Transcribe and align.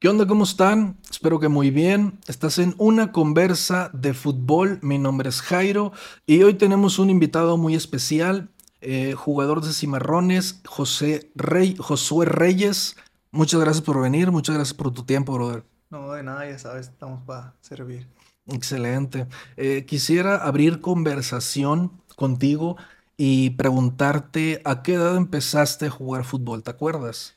¿Qué 0.00 0.08
onda? 0.08 0.26
¿Cómo 0.26 0.44
están? 0.44 0.96
Espero 1.10 1.38
que 1.40 1.48
muy 1.48 1.70
bien. 1.70 2.20
Estás 2.26 2.58
en 2.58 2.74
una 2.78 3.12
conversa 3.12 3.90
de 3.92 4.14
fútbol. 4.14 4.78
Mi 4.80 4.96
nombre 4.96 5.28
es 5.28 5.42
Jairo 5.42 5.92
y 6.24 6.42
hoy 6.42 6.54
tenemos 6.54 6.98
un 6.98 7.10
invitado 7.10 7.58
muy 7.58 7.74
especial, 7.74 8.48
eh, 8.80 9.12
jugador 9.12 9.60
de 9.60 9.74
Cimarrones, 9.74 10.62
José 10.64 11.30
Rey, 11.34 11.76
Josué 11.78 12.24
Reyes. 12.24 12.96
Muchas 13.30 13.60
gracias 13.60 13.84
por 13.84 14.00
venir, 14.00 14.30
muchas 14.30 14.56
gracias 14.56 14.72
por 14.72 14.90
tu 14.90 15.04
tiempo, 15.04 15.34
brother. 15.34 15.64
No, 15.90 16.10
de 16.12 16.22
nada, 16.22 16.48
ya 16.48 16.58
sabes, 16.58 16.88
estamos 16.88 17.22
para 17.26 17.56
servir. 17.60 18.08
Excelente. 18.46 19.26
Eh, 19.58 19.84
quisiera 19.84 20.36
abrir 20.36 20.80
conversación 20.80 21.92
contigo 22.16 22.78
y 23.18 23.50
preguntarte 23.50 24.62
a 24.64 24.82
qué 24.82 24.94
edad 24.94 25.14
empezaste 25.18 25.88
a 25.88 25.90
jugar 25.90 26.24
fútbol, 26.24 26.62
¿te 26.62 26.70
acuerdas? 26.70 27.36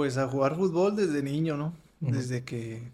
Pues 0.00 0.16
a 0.18 0.28
jugar 0.28 0.56
fútbol 0.56 0.96
desde 0.96 1.22
niño, 1.22 1.56
¿no? 1.56 1.74
Desde 2.00 2.44
que 2.44 2.90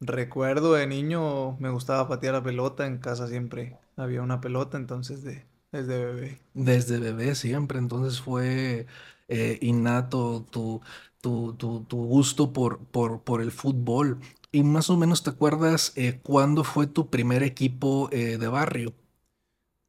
recuerdo 0.00 0.74
de 0.74 0.86
niño 0.86 1.56
me 1.60 1.70
gustaba 1.70 2.08
patear 2.08 2.34
la 2.34 2.42
pelota, 2.42 2.86
en 2.86 2.98
casa 2.98 3.28
siempre 3.28 3.78
había 3.96 4.22
una 4.22 4.40
pelota, 4.40 4.78
entonces 4.78 5.22
de, 5.24 5.44
desde 5.72 6.04
bebé. 6.04 6.40
Desde 6.54 6.98
bebé 6.98 7.34
siempre, 7.36 7.78
entonces 7.78 8.20
fue 8.20 8.86
eh, 9.28 9.58
innato 9.62 10.44
tu, 10.50 10.80
tu, 11.20 11.54
tu, 11.54 11.84
tu 11.84 11.96
gusto 12.06 12.52
por, 12.52 12.80
por, 12.86 13.22
por 13.22 13.40
el 13.40 13.52
fútbol. 13.52 14.18
Y 14.52 14.64
más 14.64 14.90
o 14.90 14.96
menos 14.96 15.22
te 15.22 15.30
acuerdas 15.30 15.92
eh, 15.96 16.18
cuándo 16.22 16.64
fue 16.64 16.86
tu 16.88 17.08
primer 17.08 17.42
equipo 17.44 18.08
eh, 18.12 18.36
de 18.38 18.48
barrio. 18.48 18.94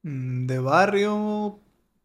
Mm, 0.04 0.46
De 0.48 0.60
barrio, 0.60 1.60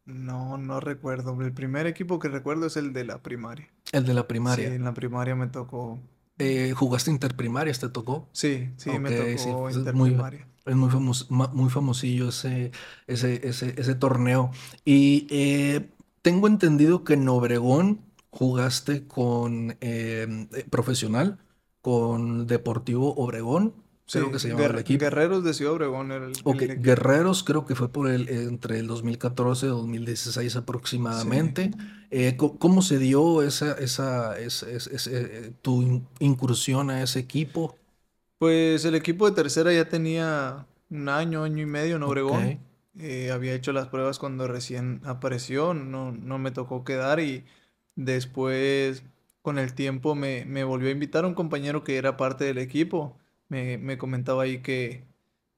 no, 0.06 0.56
no 0.58 0.80
recuerdo. 0.80 1.40
El 1.42 1.52
primer 1.52 1.86
equipo 1.86 2.18
que 2.18 2.28
recuerdo 2.28 2.66
es 2.66 2.76
el 2.78 2.92
de 2.94 3.04
la 3.04 3.22
primaria. 3.22 3.68
El 3.96 4.04
de 4.04 4.14
la 4.14 4.22
Sí, 4.22 4.26
primaria. 4.28 4.74
en 4.74 4.84
la 4.84 4.92
primaria 4.94 5.34
me 5.34 5.46
tocó. 5.48 5.98
Eh, 6.38 6.72
¿jugaste 6.76 7.10
interprimarias? 7.10 7.78
¿Te 7.80 7.88
tocó? 7.88 8.28
Sí, 8.32 8.70
sí, 8.76 8.90
me 8.98 9.08
sí, 9.10 9.48
tocó 9.48 9.70
interprimaria. 9.70 10.46
es 10.66 10.76
muy 10.76 10.90
famos- 10.90 11.30
ma- 11.30 11.48
muy 11.54 11.70
famosillo 11.70 12.28
ese, 12.28 12.72
ese, 13.06 13.46
ese, 13.48 13.74
ese 13.80 13.94
torneo. 13.94 14.50
Y 14.84 15.26
eh, 15.30 15.88
tengo 16.22 16.46
entendido 16.48 17.04
que 17.04 17.14
en 17.14 17.28
Obregón 17.28 18.00
jugaste 18.30 19.06
con 19.06 19.76
eh, 19.80 20.26
profesional, 20.70 21.38
con 21.80 22.46
Deportivo 22.46 23.14
Obregón, 23.16 23.74
creo 24.10 24.30
Sí, 24.30 24.32
que 24.32 24.38
se 24.38 24.48
llamaba 24.48 24.72
el 24.72 24.78
equipo. 24.78 25.04
Guerreros 25.04 25.44
de 25.44 25.54
Ciudad 25.54 25.74
Obregón 25.74 26.12
era 26.12 26.26
el, 26.26 26.44
Ok, 26.44 26.62
el 26.62 26.62
equipo. 26.62 26.84
Guerreros 26.84 27.42
creo 27.42 27.66
que 27.66 27.74
fue 27.74 27.90
por 27.92 28.08
el, 28.08 28.28
entre 28.28 28.78
el 28.78 28.86
2014 28.86 29.66
y 29.66 29.68
2016 29.70 30.54
Sí. 31.08 31.28
aproximadamente. 31.34 31.72
Eh, 32.10 32.36
¿cómo 32.36 32.82
se 32.82 32.98
dio 32.98 33.42
esa, 33.42 33.72
esa, 33.72 34.38
ese, 34.38 34.76
eh, 35.10 35.52
tu 35.60 35.82
in- 35.82 36.08
incursión 36.20 36.90
a 36.90 37.02
ese 37.02 37.18
equipo? 37.18 37.76
Pues 38.38 38.84
el 38.84 38.94
equipo 38.94 39.28
de 39.28 39.34
tercera 39.34 39.72
ya 39.72 39.88
tenía 39.88 40.66
un 40.90 41.08
año, 41.08 41.42
año 41.44 41.62
y 41.62 41.66
medio 41.66 41.96
en 41.96 42.02
Obregón. 42.02 42.60
Eh, 42.98 43.30
había 43.32 43.54
hecho 43.54 43.72
las 43.72 43.88
pruebas 43.88 44.18
cuando 44.18 44.46
recién 44.48 45.00
apareció, 45.04 45.74
no, 45.74 46.12
no 46.12 46.38
me 46.38 46.50
tocó 46.50 46.84
quedar 46.84 47.20
y 47.20 47.44
después 47.94 49.02
con 49.42 49.58
el 49.58 49.74
tiempo 49.74 50.14
me, 50.14 50.44
me 50.46 50.64
volvió 50.64 50.88
a 50.88 50.92
invitar 50.92 51.24
un 51.26 51.34
compañero 51.34 51.84
que 51.84 51.96
era 51.96 52.16
parte 52.16 52.44
del 52.44 52.58
equipo. 52.58 53.18
Me, 53.48 53.78
me 53.78 53.98
comentaba 53.98 54.42
ahí 54.44 54.62
que, 54.62 55.06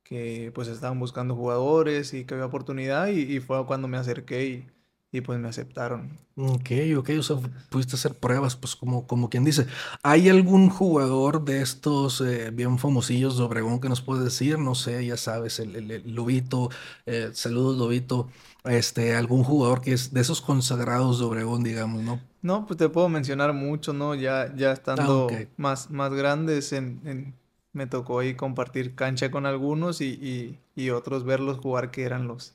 que 0.05 0.53
pues 0.55 0.69
estaban 0.69 0.99
buscando 1.01 1.35
jugadores 1.37 2.15
y 2.15 2.25
que 2.27 2.35
había 2.35 2.47
oportunidad 2.47 3.09
y, 3.09 3.23
y 3.37 3.41
fue 3.41 3.65
cuando 3.67 3.89
me 3.89 3.99
acerqué 3.99 4.47
y, 4.47 4.71
y 5.13 5.21
pues 5.23 5.39
me 5.41 5.49
aceptaron. 5.49 6.19
ok, 6.37 6.71
ok, 6.99 7.11
o 7.19 7.23
sea, 7.23 7.37
pudiste 7.69 7.97
hacer 7.97 8.15
pruebas, 8.19 8.55
pues 8.57 8.77
como, 8.77 9.07
como 9.09 9.29
quien 9.29 9.45
dice. 9.45 9.67
¿Hay 10.05 10.29
algún 10.29 10.71
jugador 10.71 11.45
de 11.45 11.61
estos 11.63 12.21
eh, 12.21 12.51
bien 12.53 12.79
famosillos 12.79 13.37
de 13.39 13.43
Obregón 13.45 13.81
que 13.81 13.89
nos 13.89 14.03
puede 14.03 14.25
decir? 14.25 14.59
No 14.59 14.75
sé, 14.77 15.05
ya 15.05 15.17
sabes, 15.17 15.59
el, 15.59 15.75
el- 15.77 15.91
el 15.91 16.15
Lobito, 16.15 16.71
eh, 17.07 17.31
saludos 17.35 17.77
Lobito, 17.77 18.29
este, 18.65 19.15
algún 19.17 19.43
jugador 19.45 19.81
que 19.81 19.93
es 19.93 20.13
de 20.13 20.21
esos 20.21 20.41
consagrados 20.41 21.19
de 21.19 21.25
Obregón, 21.25 21.65
digamos, 21.65 22.03
¿no? 22.03 22.21
No, 22.43 22.67
pues 22.67 22.77
te 22.79 22.89
puedo 22.89 23.09
mencionar 23.09 23.53
mucho, 23.53 23.93
¿no? 23.93 24.15
Ya, 24.15 24.55
ya 24.57 24.73
Ah, 24.97 25.09
estando 25.09 25.49
más, 25.57 25.91
más 25.91 26.13
grandes, 26.15 26.73
en, 26.73 27.01
en- 27.05 27.35
me 27.73 27.87
tocó 27.87 28.21
ahí 28.21 28.35
compartir 28.37 28.95
cancha 28.95 29.31
con 29.31 29.47
algunos 29.47 30.01
y, 30.01 30.07
y, 30.07 30.59
y 30.77 30.91
otros 30.91 31.25
verlos 31.25 31.59
jugar 31.59 31.91
que 31.91 32.05
eran 32.05 32.27
los... 32.29 32.55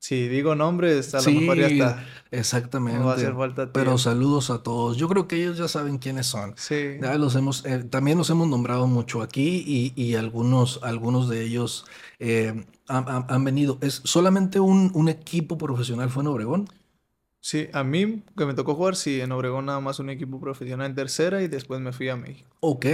Si 0.00 0.28
digo 0.28 0.54
nombres, 0.54 1.14
a 1.14 1.22
lo 1.22 1.32
mejor 1.32 1.58
ya 1.58 1.66
está. 1.68 2.18
No 2.90 3.04
va 3.04 3.12
a 3.12 3.14
exactamente. 3.14 3.14
hacer 3.16 3.34
falta 3.34 3.72
Pero 3.72 3.72
tiempo. 3.72 3.98
saludos 3.98 4.50
a 4.50 4.62
todos. 4.62 4.96
Yo 4.96 5.08
creo 5.08 5.28
que 5.28 5.36
ellos 5.36 5.58
ya 5.58 5.68
saben 5.68 5.98
quiénes 5.98 6.26
son. 6.26 6.56
Sí, 6.56 6.98
Ya 6.98 7.16
los 7.16 7.34
hemos, 7.36 7.64
eh, 7.66 7.84
también 7.84 8.18
los 8.18 8.30
hemos 8.30 8.48
nombrado 8.48 8.86
mucho 8.86 9.22
aquí 9.22 9.62
y, 9.66 9.92
y 10.02 10.14
algunos, 10.16 10.80
algunos 10.82 11.28
de 11.28 11.44
ellos 11.44 11.86
eh, 12.18 12.66
han, 12.88 13.08
han- 13.08 13.26
han 13.28 13.44
venido. 13.44 13.78
¿Es 13.82 14.00
solamente 14.04 14.60
un, 14.60 14.90
un 14.94 15.08
equipo 15.08 15.58
profesional 15.58 16.10
fue 16.10 16.22
en 16.22 16.28
Obregón? 16.28 16.68
Sí, 17.40 17.68
a 17.72 17.84
mí 17.84 18.22
que 18.36 18.46
me 18.46 18.54
tocó 18.54 18.74
jugar, 18.74 18.96
sí, 18.96 19.20
en 19.20 19.32
Obregón 19.32 19.66
nada 19.66 19.80
más 19.80 19.98
un 19.98 20.10
equipo 20.10 20.40
profesional 20.40 20.86
en 20.88 20.94
tercera 20.94 21.42
y 21.42 21.48
después 21.48 21.80
me 21.80 21.92
fui 21.92 22.08
a 22.08 22.16
México. 22.16 22.48
Ok. 22.60 22.86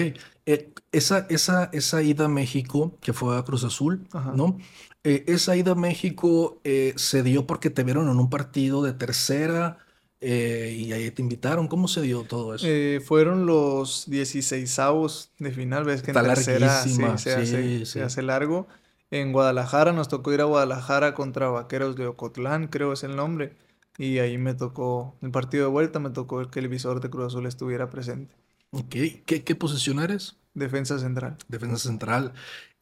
Eh, 0.46 0.72
esa, 0.92 1.26
esa, 1.30 1.70
esa 1.72 2.02
ida 2.02 2.26
a 2.26 2.28
México, 2.28 2.98
que 3.00 3.12
fue 3.12 3.36
a 3.38 3.42
Cruz 3.42 3.64
Azul, 3.64 4.06
Ajá. 4.12 4.32
¿no? 4.32 4.58
Eh, 5.02 5.24
esa 5.26 5.56
ida 5.56 5.72
a 5.72 5.74
México 5.74 6.60
eh, 6.64 6.94
se 6.96 7.22
dio 7.22 7.46
porque 7.46 7.70
te 7.70 7.84
vieron 7.84 8.08
en 8.08 8.18
un 8.18 8.30
partido 8.30 8.82
de 8.82 8.92
tercera 8.94 9.78
eh, 10.26 10.74
y 10.78 10.92
ahí 10.92 11.10
te 11.10 11.20
invitaron. 11.20 11.68
¿Cómo 11.68 11.86
se 11.86 12.00
dio 12.00 12.22
todo 12.22 12.54
eso? 12.54 12.66
Eh, 12.66 13.02
fueron 13.04 13.44
los 13.44 14.08
16avos 14.08 15.28
de 15.38 15.50
final, 15.52 15.84
ves 15.84 16.02
que 16.02 16.12
en 16.12 16.16
Está 16.16 16.34
tercera 16.34 16.82
sí 16.82 16.98
larguísima, 16.98 17.18
se 17.18 17.34
hace, 17.34 17.80
sí, 17.80 17.86
se 17.86 18.02
hace 18.02 18.22
largo. 18.22 18.66
En 19.10 19.32
Guadalajara 19.32 19.92
nos 19.92 20.08
tocó 20.08 20.32
ir 20.32 20.40
a 20.40 20.44
Guadalajara 20.44 21.12
contra 21.14 21.48
Vaqueros 21.48 21.96
de 21.96 22.06
Ocotlán, 22.06 22.68
creo 22.68 22.94
es 22.94 23.04
el 23.04 23.16
nombre. 23.16 23.52
Y 23.98 24.18
ahí 24.18 24.38
me 24.38 24.54
tocó, 24.54 25.16
el 25.22 25.30
partido 25.30 25.64
de 25.66 25.70
vuelta 25.72 25.98
me 26.00 26.10
tocó 26.10 26.48
que 26.50 26.60
el 26.60 26.68
visor 26.68 27.00
de 27.00 27.10
Cruz 27.10 27.26
Azul 27.26 27.46
estuviera 27.46 27.90
presente. 27.90 28.36
Ok. 28.70 28.94
¿Qué, 29.26 29.44
qué 29.44 29.54
posición 29.54 30.00
eres? 30.00 30.36
Defensa 30.54 30.98
central. 30.98 31.36
defensa 31.48 31.78
central. 31.78 32.32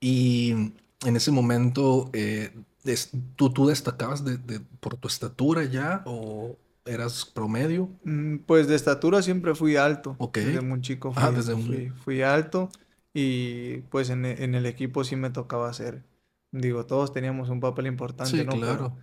Y 0.00 0.52
en 1.04 1.16
ese 1.16 1.30
momento, 1.30 2.10
eh, 2.12 2.52
¿tú, 3.36 3.52
tú 3.52 3.66
destacabas 3.66 4.24
de, 4.24 4.38
de- 4.38 4.60
por 4.80 4.96
tu 4.96 5.08
estatura 5.08 5.64
ya 5.64 6.02
o 6.06 6.56
eras 6.84 7.24
promedio? 7.26 7.90
Mm, 8.04 8.38
Pues 8.46 8.68
de 8.68 8.74
estatura 8.74 9.22
siempre 9.22 9.54
fui 9.54 9.76
alto. 9.76 10.16
Ok. 10.18 10.38
Desde 10.38 10.60
muy 10.60 10.80
chico 10.80 11.12
Ah, 11.14 11.26
fui, 11.28 11.36
desde 11.36 11.54
muy... 11.54 11.64
fui, 11.64 11.90
fui 11.90 12.22
alto. 12.22 12.68
Y 13.14 13.78
pues 13.90 14.10
en, 14.10 14.24
en 14.24 14.54
el 14.54 14.66
equipo 14.66 15.04
sí 15.04 15.16
me 15.16 15.30
tocaba 15.30 15.68
hacer. 15.68 16.04
Digo, 16.50 16.86
todos 16.86 17.12
teníamos 17.12 17.48
un 17.50 17.60
papel 17.60 17.86
importante, 17.86 18.30
Sí, 18.30 18.46
claro. 18.46 18.94
pero 18.94 18.96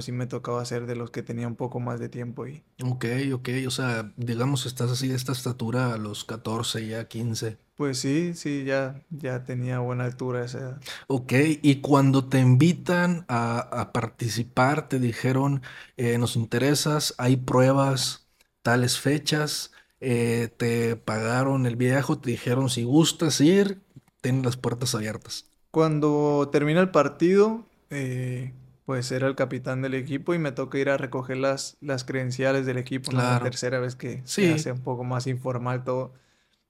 sí 0.00 0.12
me 0.12 0.26
tocaba 0.26 0.64
ser 0.64 0.86
de 0.86 0.96
los 0.96 1.10
que 1.10 1.22
tenía 1.22 1.46
un 1.48 1.56
poco 1.56 1.80
más 1.80 2.00
de 2.00 2.08
tiempo 2.08 2.46
y 2.46 2.64
Ok, 2.84 3.04
ok. 3.32 3.48
O 3.66 3.70
sea, 3.70 4.12
digamos, 4.16 4.66
estás 4.66 4.90
así 4.90 5.08
de 5.08 5.16
esta 5.16 5.32
estatura 5.32 5.92
a 5.92 5.98
los 5.98 6.24
14, 6.24 6.86
ya 6.86 7.08
15. 7.08 7.58
Pues 7.76 7.98
sí, 7.98 8.34
sí, 8.34 8.64
ya, 8.64 9.04
ya 9.10 9.44
tenía 9.44 9.78
buena 9.80 10.04
altura 10.04 10.44
esa 10.44 10.58
edad. 10.58 10.82
Ok, 11.06 11.32
y 11.62 11.80
cuando 11.80 12.28
te 12.28 12.38
invitan 12.40 13.24
a, 13.28 13.58
a 13.58 13.92
participar, 13.92 14.88
te 14.88 14.98
dijeron, 14.98 15.62
eh, 15.96 16.18
nos 16.18 16.36
interesas, 16.36 17.14
hay 17.18 17.36
pruebas, 17.36 18.28
tales 18.62 18.98
fechas, 18.98 19.72
eh, 20.00 20.48
te 20.56 20.96
pagaron 20.96 21.66
el 21.66 21.76
viaje, 21.76 22.16
te 22.16 22.30
dijeron, 22.30 22.70
si 22.70 22.84
gustas 22.84 23.40
ir, 23.40 23.82
ten 24.20 24.42
las 24.42 24.56
puertas 24.56 24.94
abiertas. 24.94 25.46
Cuando 25.70 26.48
termina 26.52 26.80
el 26.80 26.90
partido, 26.90 27.66
eh, 27.90 28.52
pues 28.84 29.10
era 29.12 29.26
el 29.26 29.34
capitán 29.34 29.82
del 29.82 29.94
equipo 29.94 30.34
y 30.34 30.38
me 30.38 30.52
toca 30.52 30.78
ir 30.78 30.90
a 30.90 30.96
recoger 30.96 31.38
las, 31.38 31.76
las 31.80 32.04
credenciales 32.04 32.66
del 32.66 32.76
equipo, 32.76 33.12
¿no? 33.12 33.18
La 33.18 33.40
tercera 33.40 33.80
vez 33.80 33.96
que 33.96 34.20
se 34.24 34.52
hace 34.52 34.72
un 34.72 34.80
poco 34.80 35.04
más 35.04 35.26
informal 35.26 35.84
todo. 35.84 36.12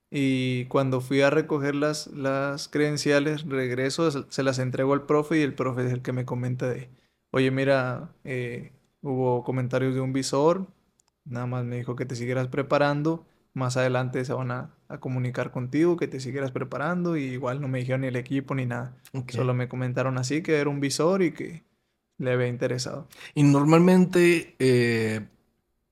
Y 0.09 0.65
cuando 0.65 1.01
fui 1.01 1.21
a 1.21 1.29
recoger 1.29 1.75
las, 1.75 2.07
las 2.07 2.69
credenciales, 2.69 3.43
regreso, 3.43 4.09
se 4.29 4.43
las 4.43 4.59
entrego 4.59 4.93
al 4.93 5.05
profe 5.05 5.39
y 5.39 5.41
el 5.41 5.53
profe 5.53 5.85
es 5.85 5.91
el 5.91 6.01
que 6.01 6.13
me 6.13 6.25
comenta 6.25 6.69
de, 6.69 6.89
oye, 7.31 7.51
mira, 7.51 8.13
eh, 8.23 8.71
hubo 9.01 9.43
comentarios 9.43 9.93
de 9.93 9.99
un 9.99 10.13
visor, 10.13 10.67
nada 11.25 11.47
más 11.47 11.65
me 11.65 11.75
dijo 11.75 11.97
que 11.97 12.05
te 12.05 12.15
siguieras 12.15 12.47
preparando, 12.47 13.25
más 13.53 13.75
adelante 13.75 14.23
se 14.23 14.31
van 14.31 14.51
a, 14.51 14.73
a 14.87 14.99
comunicar 14.99 15.51
contigo, 15.51 15.97
que 15.97 16.07
te 16.07 16.21
siguieras 16.21 16.51
preparando, 16.51 17.17
y 17.17 17.23
igual 17.23 17.59
no 17.59 17.67
me 17.67 17.79
dijeron 17.79 18.01
ni 18.01 18.07
el 18.07 18.15
equipo 18.15 18.55
ni 18.55 18.65
nada, 18.65 18.95
solo 19.27 19.53
me 19.53 19.67
comentaron 19.67 20.17
así 20.17 20.41
que 20.41 20.59
era 20.59 20.69
un 20.69 20.79
visor 20.79 21.23
y 21.23 21.31
que 21.31 21.63
le 22.17 22.31
había 22.31 22.47
interesado. 22.47 23.07
Y 23.33 23.43
normalmente, 23.43 24.55
eh, 24.59 25.27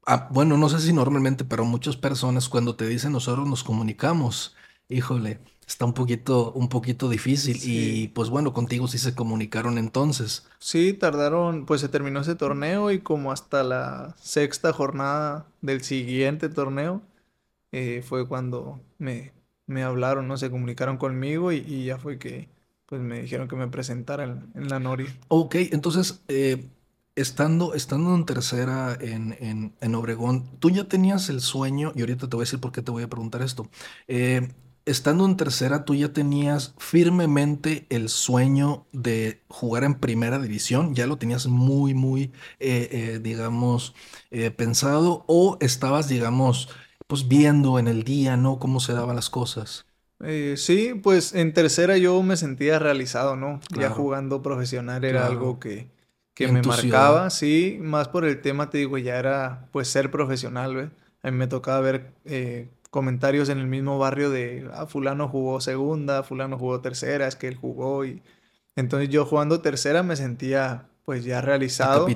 ah, 0.06 0.28
bueno, 0.32 0.58
no 0.58 0.70
sé 0.70 0.80
si 0.80 0.94
normalmente, 0.94 1.46
pero 1.46 1.66
muchas 1.66 1.98
personas 1.98 2.50
cuando 2.50 2.76
te 2.76 2.88
dicen 2.88 3.12
nosotros 3.12 3.48
nos 3.48 3.64
comunicamos, 3.64 4.56
híjole, 4.90 5.40
está 5.68 5.86
un 5.86 5.94
poquito, 5.94 6.52
un 6.54 6.70
poquito 6.70 7.10
difícil. 7.10 7.60
Y 7.64 8.10
pues 8.10 8.30
bueno, 8.30 8.54
contigo 8.54 8.88
sí 8.88 8.98
se 8.98 9.16
comunicaron 9.16 9.78
entonces. 9.78 10.48
Sí, 10.60 10.94
tardaron, 10.94 11.66
pues 11.66 11.82
se 11.82 11.90
terminó 11.90 12.22
ese 12.22 12.36
torneo 12.36 12.92
y 12.92 13.00
como 13.00 13.32
hasta 13.32 13.64
la 13.64 14.16
sexta 14.20 14.74
jornada 14.74 15.48
del 15.62 15.82
siguiente 15.84 16.50
torneo 16.50 17.02
eh, 17.72 18.04
fue 18.06 18.28
cuando 18.28 18.80
me, 18.98 19.34
me 19.66 19.84
hablaron, 19.84 20.28
¿no? 20.28 20.38
Se 20.38 20.52
comunicaron 20.52 20.98
conmigo 20.98 21.52
y, 21.52 21.86
ya 21.86 21.98
fue 21.98 22.20
que 22.20 22.50
pues 22.94 23.02
me 23.02 23.24
dijeron 23.24 23.48
que 23.48 23.56
me 23.56 23.68
presentara 23.70 24.24
en, 24.24 24.70
la 24.70 24.80
Nori. 24.80 25.08
Ok, 25.30 25.56
entonces, 25.72 26.22
eh, 26.28 26.70
estando, 27.16 27.74
estando 27.74 28.14
en 28.14 28.24
tercera 28.24 28.96
en, 29.02 29.74
en, 29.82 29.96
Obregón, 29.96 30.48
tú 30.60 30.70
ya 30.70 30.88
tenías 30.88 31.28
el 31.30 31.42
sueño, 31.42 31.92
y 31.96 32.02
ahorita 32.02 32.30
te 32.30 32.36
voy 32.36 32.44
a 32.44 32.46
decir 32.46 32.60
por 32.60 32.72
qué 32.72 32.84
te 32.84 32.92
voy 32.92 33.02
a 33.02 33.10
preguntar 33.10 33.42
esto. 33.42 33.68
Eh, 34.08 34.48
estando 34.86 35.26
en 35.26 35.38
tercera, 35.38 35.86
tú 35.86 35.96
ya 35.96 36.14
tenías 36.14 36.76
firmemente 36.78 37.88
el 37.90 38.10
sueño 38.10 38.86
de 38.92 39.42
jugar 39.48 39.84
en 39.84 39.96
primera 39.96 40.38
división, 40.38 40.94
ya 40.94 41.08
lo 41.08 41.18
tenías 41.18 41.48
muy, 41.48 41.96
muy, 41.96 42.32
eh, 42.60 43.20
digamos, 43.24 43.96
pensado, 44.56 45.26
o 45.28 45.58
estabas, 45.62 46.10
digamos, 46.10 46.70
pues 47.08 47.28
viendo 47.28 47.80
en 47.80 47.88
el 47.88 48.04
día, 48.04 48.38
¿no? 48.38 48.60
Cómo 48.60 48.80
se 48.80 48.94
daban 48.94 49.16
las 49.16 49.32
cosas. 49.32 49.88
Eh, 50.26 50.56
sí, 50.58 50.94
pues 51.02 51.34
en 51.34 51.54
tercera 51.54 51.98
yo 51.98 52.22
me 52.24 52.38
sentía 52.38 52.80
realizado, 52.80 53.36
¿no? 53.36 53.60
Ya 53.78 53.90
jugando 53.90 54.42
profesional 54.42 55.04
era 55.04 55.26
algo 55.26 55.60
que, 55.60 55.88
que 56.34 56.48
me 56.48 56.62
marcaba, 56.62 57.30
sí, 57.30 57.78
más 57.82 58.08
por 58.08 58.26
el 58.26 58.42
tema, 58.42 58.70
te 58.70 58.80
digo, 58.80 58.98
ya 58.98 59.18
era 59.18 59.68
pues 59.72 59.88
ser 59.88 60.12
profesional, 60.12 60.76
¿ves? 60.76 60.90
A 61.22 61.32
mí 61.32 61.38
me 61.38 61.48
tocaba 61.48 61.80
ver 61.80 62.12
eh, 62.26 62.70
comentarios 62.90 63.50
en 63.50 63.60
el 63.60 63.68
mismo 63.68 63.98
barrio 63.98 64.30
de, 64.30 64.70
ah, 64.74 64.86
fulano 64.86 65.28
jugó 65.28 65.62
segunda, 65.62 66.24
fulano 66.24 66.58
jugó 66.58 66.80
tercera, 66.82 67.28
es 67.28 67.36
que 67.36 67.48
él 67.48 67.56
jugó 67.56 68.06
y... 68.06 68.22
Entonces 68.76 69.10
yo 69.10 69.26
jugando 69.26 69.62
tercera 69.62 70.02
me 70.02 70.16
sentía 70.16 70.86
pues 71.06 71.24
ya 71.24 71.42
realizado. 71.42 72.08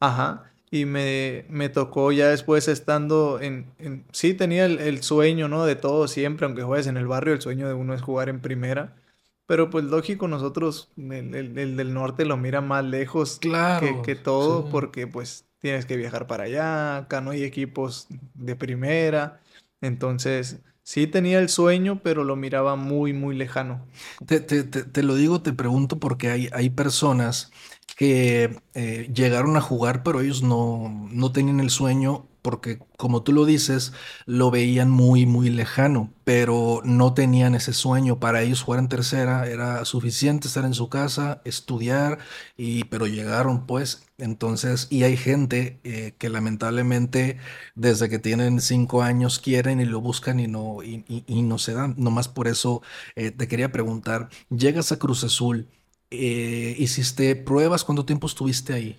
Ajá. 0.00 0.51
Y 0.74 0.86
me, 0.86 1.44
me, 1.50 1.68
tocó 1.68 2.12
ya 2.12 2.30
después 2.30 2.66
estando 2.66 3.38
en... 3.42 3.66
en 3.78 4.06
sí, 4.10 4.32
tenía 4.32 4.64
el, 4.64 5.02
sueño, 5.02 5.46
¿no? 5.46 5.66
De 5.66 5.76
todo 5.76 6.08
siempre, 6.08 6.46
aunque 6.46 6.62
juegues 6.62 6.86
en 6.86 6.96
el 6.96 7.06
barrio, 7.06 7.34
el 7.34 7.42
sueño 7.42 7.68
de 7.68 7.74
uno 7.74 7.92
es 7.92 8.00
jugar 8.00 8.30
en 8.30 8.40
primera. 8.40 8.96
Pero 9.44 9.68
pues 9.68 9.84
lógico, 9.84 10.28
nosotros, 10.28 10.90
el, 10.96 11.34
el, 11.58 11.76
del 11.76 11.92
norte 11.92 12.24
lo 12.24 12.38
mira 12.38 12.62
más 12.62 12.86
lejos 12.86 13.38
claro, 13.38 14.00
que, 14.00 14.14
todo, 14.14 14.70
porque 14.70 15.06
pues 15.06 15.44
tienes 15.58 15.84
que 15.84 15.98
viajar 15.98 16.26
para 16.26 16.44
allá, 16.44 16.96
acá 16.96 17.20
no 17.20 17.32
hay 17.32 17.44
equipos 17.44 18.08
de 18.32 18.56
primera. 18.56 19.42
Entonces, 19.82 20.62
sí 20.82 21.06
tenía 21.06 21.38
el 21.38 21.50
sueño, 21.50 22.00
pero 22.02 22.24
lo 22.24 22.34
miraba 22.34 22.76
muy, 22.76 23.12
muy 23.12 23.36
lejano. 23.36 23.86
Te, 24.24 24.40
te, 24.40 24.62
te, 24.62 24.84
te 24.84 25.02
lo 25.02 25.16
digo, 25.16 25.42
te 25.42 25.52
pregunto, 25.52 25.98
porque 25.98 26.30
hay, 26.30 26.48
hay 26.54 26.70
personas 26.70 27.52
que 28.02 28.60
eh, 28.74 29.08
llegaron 29.14 29.56
a 29.56 29.60
jugar, 29.60 30.02
pero 30.02 30.20
ellos 30.22 30.42
no, 30.42 31.08
no 31.12 31.30
tenían 31.30 31.60
el 31.60 31.70
sueño 31.70 32.26
porque, 32.42 32.80
como 32.96 33.22
tú 33.22 33.32
lo 33.32 33.44
dices, 33.44 33.92
lo 34.26 34.50
veían 34.50 34.90
muy, 34.90 35.24
muy 35.24 35.50
lejano, 35.50 36.12
pero 36.24 36.82
no 36.84 37.14
tenían 37.14 37.54
ese 37.54 37.72
sueño. 37.72 38.18
Para 38.18 38.42
ellos 38.42 38.62
jugar 38.62 38.80
en 38.80 38.88
tercera 38.88 39.46
era 39.46 39.84
suficiente 39.84 40.48
estar 40.48 40.64
en 40.64 40.74
su 40.74 40.88
casa, 40.88 41.42
estudiar, 41.44 42.18
y, 42.56 42.82
pero 42.84 43.06
llegaron 43.06 43.66
pues. 43.68 44.02
Entonces, 44.18 44.88
y 44.90 45.04
hay 45.04 45.16
gente 45.16 45.78
eh, 45.84 46.14
que 46.18 46.28
lamentablemente 46.28 47.38
desde 47.76 48.08
que 48.08 48.18
tienen 48.18 48.60
cinco 48.60 49.02
años 49.02 49.38
quieren 49.38 49.80
y 49.80 49.84
lo 49.84 50.00
buscan 50.00 50.40
y 50.40 50.48
no, 50.48 50.82
y, 50.82 51.04
no 51.42 51.58
se 51.58 51.74
dan. 51.74 51.94
Nomás 51.98 52.26
por 52.26 52.48
eso 52.48 52.82
eh, 53.14 53.30
te 53.30 53.46
quería 53.46 53.70
preguntar, 53.70 54.28
llegas 54.50 54.90
a 54.90 54.98
Cruz 54.98 55.22
Azul 55.22 55.68
eh, 56.12 56.76
hiciste 56.78 57.34
pruebas, 57.36 57.84
¿cuánto 57.84 58.04
tiempo 58.04 58.26
estuviste 58.26 58.74
ahí? 58.74 58.98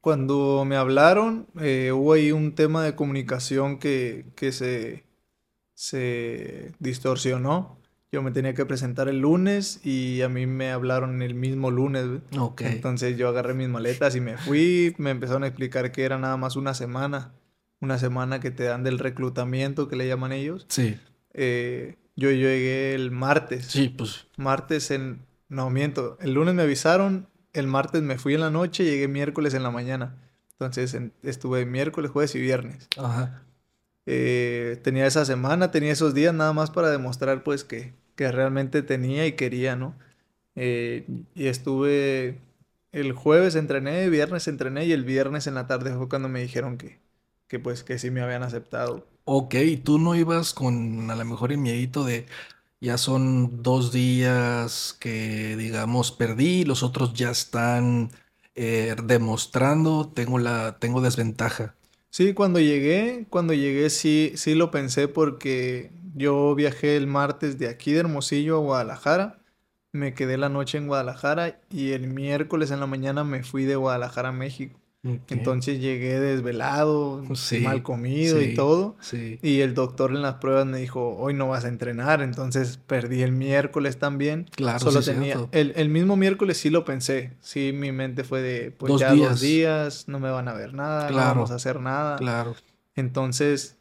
Cuando 0.00 0.64
me 0.64 0.76
hablaron, 0.76 1.46
eh, 1.60 1.92
hubo 1.92 2.14
ahí 2.14 2.32
un 2.32 2.54
tema 2.54 2.82
de 2.82 2.94
comunicación 2.94 3.78
que, 3.78 4.24
se, 4.52 5.04
se 5.74 6.72
distorsionó. 6.78 7.78
Yo 8.12 8.22
me 8.22 8.30
tenía 8.30 8.54
que 8.54 8.64
presentar 8.64 9.08
el 9.08 9.18
lunes 9.18 9.84
y 9.84 10.22
a 10.22 10.28
mí 10.28 10.46
me 10.46 10.70
hablaron 10.70 11.22
el 11.22 11.34
mismo 11.34 11.70
lunes. 11.70 12.04
Entonces 12.60 13.18
yo 13.18 13.28
agarré 13.28 13.52
mis 13.52 13.68
maletas 13.68 14.14
y 14.14 14.20
me 14.20 14.38
fui. 14.38 14.94
Me 14.96 15.10
empezaron 15.10 15.44
a 15.44 15.48
explicar 15.48 15.92
que 15.92 16.04
era 16.04 16.18
nada 16.18 16.36
más 16.36 16.56
una 16.56 16.72
semana. 16.72 17.34
Una 17.80 17.98
semana 17.98 18.40
que 18.40 18.50
te 18.50 18.62
dan 18.62 18.84
del 18.84 18.98
reclutamiento 18.98 19.88
que 19.88 19.96
le 19.96 20.06
llaman 20.06 20.32
ellos. 20.32 20.64
Sí. 20.68 20.96
Eh, 21.34 21.96
yo 22.14 22.30
llegué 22.30 22.94
el 22.94 23.10
martes. 23.10 23.66
Sí, 23.66 23.90
pues. 23.90 24.26
Martes 24.36 24.90
en, 24.90 25.25
no, 25.48 25.70
miento. 25.70 26.18
El 26.20 26.34
lunes 26.34 26.54
me 26.54 26.62
avisaron, 26.62 27.28
el 27.52 27.66
martes 27.66 28.02
me 28.02 28.18
fui 28.18 28.34
en 28.34 28.40
la 28.40 28.50
noche, 28.50 28.84
llegué 28.84 29.08
miércoles 29.08 29.54
en 29.54 29.62
la 29.62 29.70
mañana. 29.70 30.16
Entonces 30.52 30.96
estuve 31.22 31.66
miércoles, 31.66 32.10
jueves 32.10 32.34
y 32.34 32.40
viernes. 32.40 32.88
Ajá. 32.96 33.42
Eh, 34.06 34.80
tenía 34.82 35.06
esa 35.06 35.24
semana, 35.24 35.70
tenía 35.70 35.92
esos 35.92 36.14
días 36.14 36.32
nada 36.32 36.52
más 36.52 36.70
para 36.70 36.90
demostrar 36.90 37.42
pues 37.42 37.64
que, 37.64 37.92
que 38.14 38.30
realmente 38.30 38.82
tenía 38.82 39.26
y 39.26 39.32
quería, 39.32 39.76
¿no? 39.76 39.96
Eh, 40.54 41.06
y 41.34 41.46
estuve 41.46 42.38
el 42.92 43.12
jueves 43.12 43.56
entrené, 43.56 44.08
viernes 44.08 44.48
entrené 44.48 44.86
y 44.86 44.92
el 44.92 45.04
viernes 45.04 45.46
en 45.46 45.54
la 45.54 45.66
tarde 45.66 45.94
fue 45.94 46.08
cuando 46.08 46.28
me 46.28 46.40
dijeron 46.40 46.78
que, 46.78 46.98
que 47.48 47.58
pues 47.58 47.84
que 47.84 47.98
sí 47.98 48.10
me 48.10 48.22
habían 48.22 48.42
aceptado. 48.42 49.06
Ok, 49.24 49.56
tú 49.84 49.98
no 49.98 50.14
ibas 50.14 50.54
con 50.54 51.10
a 51.10 51.16
lo 51.16 51.24
mejor 51.24 51.50
el 51.50 51.58
miedito 51.58 52.04
de, 52.04 52.26
ya 52.80 52.98
son 52.98 53.62
dos 53.62 53.92
días 53.92 54.96
que, 55.00 55.56
digamos, 55.56 56.12
perdí, 56.12 56.64
los 56.64 56.82
otros 56.82 57.14
ya 57.14 57.30
están 57.30 58.10
eh, 58.54 58.94
demostrando, 59.04 60.08
tengo 60.14 60.38
la, 60.38 60.78
tengo 60.78 61.00
desventaja. 61.00 61.74
Sí, 62.10 62.32
cuando 62.34 62.60
llegué, 62.60 63.26
cuando 63.30 63.52
llegué 63.52 63.90
sí, 63.90 64.32
sí 64.36 64.54
lo 64.54 64.70
pensé 64.70 65.08
porque 65.08 65.90
yo 66.14 66.54
viajé 66.54 66.96
el 66.96 67.06
martes 67.06 67.58
de 67.58 67.68
aquí 67.68 67.92
de 67.92 68.00
Hermosillo 68.00 68.56
a 68.56 68.60
Guadalajara, 68.60 69.38
me 69.92 70.14
quedé 70.14 70.38
la 70.38 70.48
noche 70.48 70.78
en 70.78 70.86
Guadalajara 70.86 71.60
y 71.70 71.92
el 71.92 72.08
miércoles 72.08 72.70
en 72.70 72.80
la 72.80 72.86
mañana 72.86 73.24
me 73.24 73.42
fui 73.42 73.64
de 73.64 73.76
Guadalajara 73.76 74.30
a 74.30 74.32
México. 74.32 74.80
Entonces 75.28 75.80
llegué 75.80 76.20
desvelado, 76.20 77.22
mal 77.62 77.82
comido 77.82 78.40
y 78.40 78.54
todo. 78.54 78.96
Y 79.42 79.60
el 79.60 79.74
doctor 79.74 80.10
en 80.10 80.22
las 80.22 80.34
pruebas 80.34 80.66
me 80.66 80.78
dijo, 80.78 81.16
hoy 81.16 81.34
no 81.34 81.48
vas 81.48 81.64
a 81.64 81.68
entrenar. 81.68 82.22
Entonces 82.22 82.78
perdí 82.86 83.22
el 83.22 83.32
miércoles 83.32 83.98
también. 83.98 84.46
Claro, 84.50 84.78
Solo 84.78 85.02
tenía... 85.02 85.48
El, 85.52 85.88
mismo 85.88 86.16
miércoles 86.16 86.58
sí 86.58 86.70
lo 86.70 86.84
pensé. 86.84 87.32
Sí, 87.40 87.72
mi 87.74 87.92
mente 87.92 88.24
fue 88.24 88.42
de, 88.42 88.70
pues 88.70 88.98
ya 88.98 89.14
dos 89.14 89.40
días, 89.40 90.08
no 90.08 90.18
me 90.18 90.30
van 90.30 90.48
a 90.48 90.54
ver 90.54 90.74
nada, 90.74 91.10
no 91.10 91.16
vamos 91.16 91.50
a 91.50 91.56
hacer 91.56 91.80
nada. 91.80 92.16
Claro. 92.16 92.54
Entonces 92.94 93.76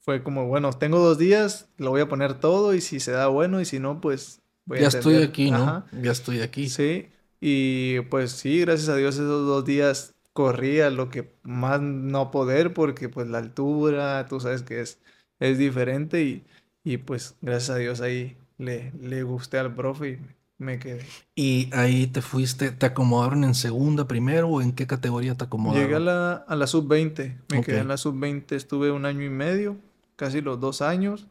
fue 0.00 0.22
como, 0.22 0.46
bueno, 0.46 0.72
tengo 0.72 0.98
dos 0.98 1.18
días, 1.18 1.68
lo 1.78 1.90
voy 1.90 2.00
a 2.00 2.08
poner 2.08 2.34
todo 2.34 2.74
y 2.74 2.80
si 2.80 3.00
se 3.00 3.12
da 3.12 3.28
bueno 3.28 3.60
y 3.60 3.64
si 3.64 3.78
no, 3.78 4.00
pues 4.00 4.40
voy 4.64 4.80
ya 4.80 4.88
estoy 4.88 5.22
aquí, 5.22 5.50
¿no? 5.50 5.84
Ya 6.00 6.10
estoy 6.10 6.40
aquí. 6.40 6.68
Sí. 6.68 7.08
Y 7.40 8.00
pues 8.02 8.32
sí, 8.32 8.60
gracias 8.60 8.88
a 8.88 8.96
Dios 8.96 9.16
esos 9.16 9.46
dos 9.46 9.64
días 9.64 10.11
corría 10.32 10.90
lo 10.90 11.10
que 11.10 11.34
más 11.42 11.80
no 11.80 12.30
poder 12.30 12.74
porque 12.74 13.08
pues 13.08 13.28
la 13.28 13.38
altura, 13.38 14.26
tú 14.28 14.40
sabes 14.40 14.62
que 14.62 14.80
es, 14.80 15.00
es 15.38 15.58
diferente 15.58 16.22
y, 16.22 16.44
y 16.84 16.98
pues 16.98 17.36
gracias 17.40 17.70
a 17.70 17.76
Dios 17.76 18.00
ahí 18.00 18.36
le, 18.58 18.92
le 19.00 19.22
gusté 19.22 19.58
al 19.58 19.74
profe 19.74 20.10
y 20.10 20.18
me 20.58 20.78
quedé. 20.78 21.04
¿Y 21.34 21.68
ahí 21.72 22.06
te 22.06 22.22
fuiste, 22.22 22.70
te 22.70 22.86
acomodaron 22.86 23.44
en 23.44 23.54
segunda 23.54 24.06
primero 24.06 24.48
o 24.48 24.62
en 24.62 24.72
qué 24.72 24.86
categoría 24.86 25.34
te 25.34 25.44
acomodaron? 25.44 25.82
Llegué 25.82 25.96
a 25.96 26.00
la, 26.00 26.32
a 26.34 26.56
la 26.56 26.66
sub-20, 26.66 27.36
me 27.50 27.62
quedé 27.62 27.78
en 27.78 27.88
la 27.88 27.96
sub-20, 27.96 28.52
estuve 28.52 28.90
un 28.90 29.04
año 29.04 29.24
y 29.24 29.30
medio, 29.30 29.76
casi 30.16 30.40
los 30.40 30.60
dos 30.60 30.82
años. 30.82 31.26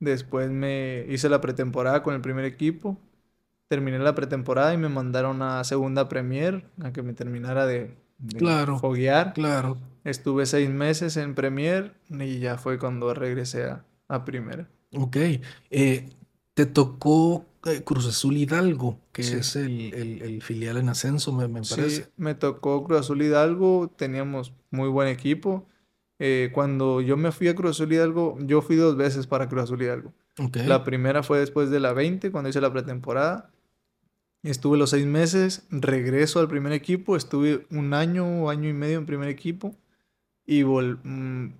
Después 0.00 0.50
me 0.50 1.06
hice 1.08 1.28
la 1.28 1.40
pretemporada 1.40 2.02
con 2.02 2.14
el 2.14 2.20
primer 2.20 2.44
equipo. 2.44 2.96
Terminé 3.68 3.98
la 3.98 4.14
pretemporada 4.14 4.72
y 4.72 4.78
me 4.78 4.88
mandaron 4.88 5.42
a 5.42 5.62
segunda 5.64 6.08
premier, 6.08 6.64
a 6.82 6.92
que 6.92 7.02
me 7.02 7.12
terminara 7.12 7.66
de, 7.66 7.96
claro, 8.36 8.78
foguear. 8.78 9.34
Claro. 9.34 9.78
Estuve 10.04 10.46
seis 10.46 10.70
meses 10.70 11.16
en 11.16 11.34
Premier 11.34 11.94
y 12.08 12.38
ya 12.38 12.56
fue 12.56 12.78
cuando 12.78 13.12
regresé 13.14 13.64
a, 13.64 13.84
a 14.08 14.24
Primera. 14.24 14.68
Ok. 14.92 15.16
Eh, 15.70 16.08
te 16.54 16.66
tocó 16.66 17.44
eh, 17.66 17.82
Cruz 17.84 18.06
Azul 18.06 18.36
Hidalgo, 18.36 18.98
que 19.12 19.22
es 19.22 19.56
el, 19.56 19.92
el, 19.94 20.42
filial 20.42 20.76
en 20.78 20.88
ascenso, 20.88 21.32
me, 21.32 21.46
me 21.46 21.60
parece. 21.60 21.90
Sí, 21.90 22.02
me 22.16 22.34
tocó 22.34 22.84
Cruz 22.84 23.00
Azul 23.00 23.22
Hidalgo, 23.22 23.92
teníamos 23.96 24.52
muy 24.70 24.88
buen 24.88 25.08
equipo. 25.08 25.66
Eh, 26.18 26.50
cuando 26.52 27.00
yo 27.00 27.16
me 27.16 27.30
fui 27.30 27.48
a 27.48 27.54
Cruz 27.54 27.72
Azul 27.72 27.92
Hidalgo, 27.92 28.38
yo 28.40 28.60
fui 28.60 28.76
dos 28.76 28.96
veces 28.96 29.26
para 29.26 29.48
Cruz 29.48 29.64
Azul 29.64 29.82
Hidalgo. 29.82 30.12
Okay. 30.38 30.66
La 30.66 30.84
primera 30.84 31.22
fue 31.22 31.38
después 31.38 31.70
de 31.70 31.80
la 31.80 31.92
20, 31.92 32.30
cuando 32.30 32.48
hice 32.50 32.60
la 32.60 32.72
pretemporada. 32.72 33.50
Estuve 34.42 34.78
los 34.78 34.90
seis 34.90 35.04
meses, 35.06 35.66
regreso 35.70 36.38
al 36.40 36.48
primer 36.48 36.72
equipo, 36.72 37.16
estuve 37.16 37.66
un 37.70 37.92
año 37.92 38.44
o 38.44 38.50
año 38.50 38.68
y 38.68 38.72
medio 38.72 38.98
en 38.98 39.06
primer 39.06 39.28
equipo 39.28 39.74
y 40.46 40.64
mm, 40.64 41.52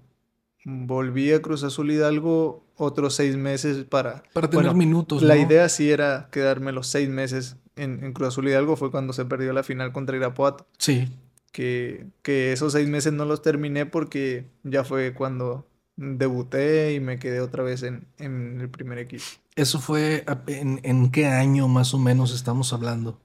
volví 0.64 1.32
a 1.32 1.42
Cruz 1.42 1.64
Azul 1.64 1.90
Hidalgo 1.90 2.64
otros 2.76 3.14
seis 3.14 3.37
meses 3.37 3.85
para... 3.85 4.23
Para 4.32 4.49
tener 4.49 4.75
minutos. 4.75 5.23
La 5.23 5.37
idea 5.37 5.68
sí 5.68 5.90
era 5.90 6.28
quedarme 6.30 6.73
los 6.73 6.87
seis 6.87 7.08
meses 7.08 7.56
en, 7.75 8.12
Cruz 8.12 8.28
Azul 8.28 8.49
Hidalgo, 8.49 8.76
fue 8.76 8.90
cuando 8.90 9.12
se 9.12 9.25
perdió 9.25 9.52
la 9.52 9.62
final 9.62 9.92
contra 9.92 10.16
Irapuato. 10.16 10.66
Sí. 10.78 11.08
Que, 11.52 12.06
que 12.23 12.52
esos 12.52 12.73
seis 12.73 12.88
meses 12.88 13.12
no 13.12 13.25
los 13.25 13.42
terminé 13.42 13.87
porque 13.87 14.47
ya 14.62 14.85
fue 14.85 15.14
cuando 15.14 15.67
debuté 15.98 16.94
y 16.94 17.00
me 17.00 17.18
quedé 17.18 17.40
otra 17.40 17.62
vez 17.62 17.82
en, 17.82 18.06
en 18.18 18.60
el 18.60 18.70
primer 18.70 18.98
equipo. 18.98 19.24
¿Eso 19.56 19.80
fue 19.80 20.24
en, 20.46 20.80
en, 20.84 21.10
qué 21.10 21.26
año 21.26 21.66
más 21.66 21.92
o 21.92 21.98
menos 21.98 22.32
estamos 22.32 22.72
hablando? 22.72 23.18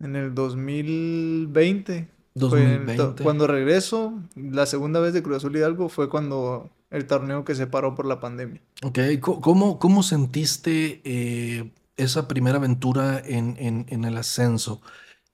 En 0.00 0.16
el 0.16 0.34
2020. 0.34 2.08
2020. 2.34 3.22
cuando 3.22 3.46
regreso, 3.46 4.12
la 4.34 4.66
segunda 4.66 5.00
vez 5.00 5.14
de 5.14 5.22
Cruz 5.22 5.38
Azul 5.38 5.56
Hidalgo 5.56 5.88
fue 5.88 6.10
cuando 6.10 6.68
el 6.90 7.06
torneo 7.06 7.44
que 7.44 7.54
se 7.54 7.66
paró 7.66 7.94
por 7.94 8.04
la 8.04 8.20
pandemia. 8.20 8.60
Ok, 8.82 8.98
¿cómo, 9.20 9.78
cómo 9.78 10.02
sentiste 10.02 11.00
eh, 11.04 11.70
esa 11.96 12.28
primera 12.28 12.58
aventura 12.58 13.22
en, 13.24 13.56
en, 13.58 13.86
en 13.88 14.04
el 14.04 14.18
ascenso? 14.18 14.82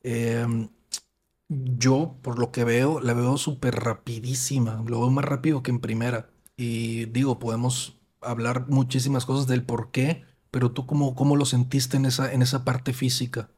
Eh, 0.04 0.46
yo, 1.49 2.16
por 2.22 2.38
lo 2.38 2.52
que 2.52 2.64
veo, 2.64 3.00
la 3.00 3.14
veo 3.14 3.37
súper 3.37 3.75
rapidísima. 3.75 4.82
Lo 4.87 5.00
veo 5.00 5.11
más 5.11 5.25
rápido 5.25 5.62
que 5.62 5.70
en 5.70 5.80
primera. 5.80 6.32
Y 6.56 7.06
digo, 7.06 7.38
podemos 7.38 7.99
hablar 8.21 8.66
muchísimas 8.68 9.26
cosas 9.26 9.47
del 9.47 9.62
por 9.62 9.90
qué, 9.90 10.25
pero 10.50 10.71
tú 10.71 10.87
cómo, 10.87 11.14
cómo 11.14 11.37
lo 11.37 11.44
sentiste 11.44 11.97
en 11.97 12.06
esa, 12.06 12.32
en 12.32 12.42
esa 12.42 12.64
parte 12.64 12.92
física. 12.92 13.49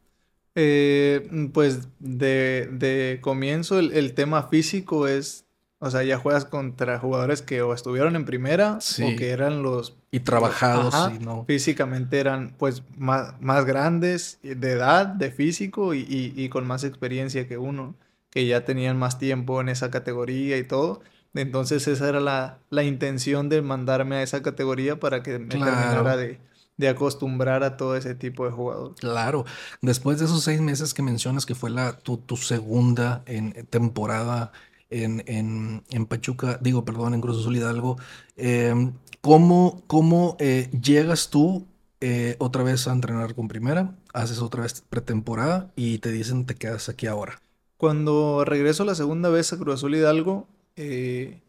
Eh, 0.56 1.50
pues 1.52 1.88
de, 1.98 2.68
de 2.70 3.18
comienzo 3.20 3.80
el, 3.80 3.92
el, 3.92 4.14
tema 4.14 4.44
físico 4.44 5.08
es, 5.08 5.46
o 5.80 5.90
sea, 5.90 6.04
ya 6.04 6.16
juegas 6.16 6.44
contra 6.44 7.00
jugadores 7.00 7.42
que 7.42 7.60
o 7.60 7.74
estuvieron 7.74 8.14
en 8.14 8.24
primera 8.24 8.78
o 8.78 9.16
que 9.16 9.30
eran 9.30 9.64
los... 9.64 9.96
Y 10.12 10.20
trabajados, 10.20 10.94
¿no? 11.20 11.44
Físicamente 11.44 12.20
eran 12.20 12.54
pues 12.56 12.84
más, 12.96 13.34
más 13.40 13.64
grandes 13.64 14.38
de 14.42 14.70
edad, 14.70 15.06
de 15.06 15.32
físico 15.32 15.92
y, 15.92 16.02
y, 16.02 16.32
y 16.36 16.48
con 16.48 16.68
más 16.68 16.84
experiencia 16.84 17.48
que 17.48 17.58
uno, 17.58 17.96
que 18.30 18.46
ya 18.46 18.64
tenían 18.64 18.96
más 18.96 19.18
tiempo 19.18 19.60
en 19.60 19.68
esa 19.68 19.90
categoría 19.90 20.56
y 20.56 20.62
todo. 20.62 21.00
Entonces 21.34 21.86
esa 21.88 22.08
era 22.08 22.20
la, 22.20 22.58
la 22.70 22.84
intención 22.84 23.48
de 23.48 23.60
mandarme 23.60 24.16
a 24.16 24.22
esa 24.22 24.42
categoría 24.42 25.00
para 25.00 25.22
que 25.22 25.38
me 25.38 25.48
claro. 25.48 25.72
terminara 25.72 26.16
de, 26.16 26.38
de, 26.76 26.88
acostumbrar 26.88 27.64
a 27.64 27.76
todo 27.76 27.96
ese 27.96 28.14
tipo 28.14 28.44
de 28.44 28.52
jugadores. 28.52 29.00
Claro, 29.00 29.44
después 29.82 30.18
de 30.18 30.26
esos 30.26 30.44
seis 30.44 30.60
meses 30.60 30.94
que 30.94 31.02
mencionas 31.02 31.44
que 31.44 31.54
fue 31.54 31.70
la, 31.70 31.98
tu, 31.98 32.18
tu 32.18 32.36
segunda 32.36 33.22
en, 33.26 33.52
temporada 33.66 34.52
en, 34.90 35.24
en, 35.26 35.82
en, 35.90 36.06
Pachuca, 36.06 36.58
digo, 36.62 36.84
perdón, 36.84 37.14
en 37.14 37.20
Cruz 37.20 37.40
Azul 37.40 37.56
Hidalgo, 37.56 37.96
eh, 38.36 38.92
¿cómo, 39.20 39.82
cómo 39.88 40.36
eh, 40.38 40.70
llegas 40.80 41.30
tú 41.30 41.66
eh, 42.00 42.36
otra 42.38 42.62
vez 42.62 42.86
a 42.86 42.92
entrenar 42.92 43.34
con 43.34 43.48
primera? 43.48 43.96
Haces 44.12 44.40
otra 44.40 44.62
vez 44.62 44.84
pretemporada 44.88 45.72
y 45.74 45.98
te 45.98 46.12
dicen 46.12 46.46
te 46.46 46.54
quedas 46.54 46.88
aquí 46.88 47.08
ahora. 47.08 47.40
Cuando 47.76 48.44
regreso 48.44 48.84
la 48.84 48.94
segunda 48.94 49.30
vez 49.30 49.52
a 49.52 49.58
Cruz 49.58 49.74
Azul 49.74 49.96
Hidalgo, 49.96 50.46
eh, 50.76 51.42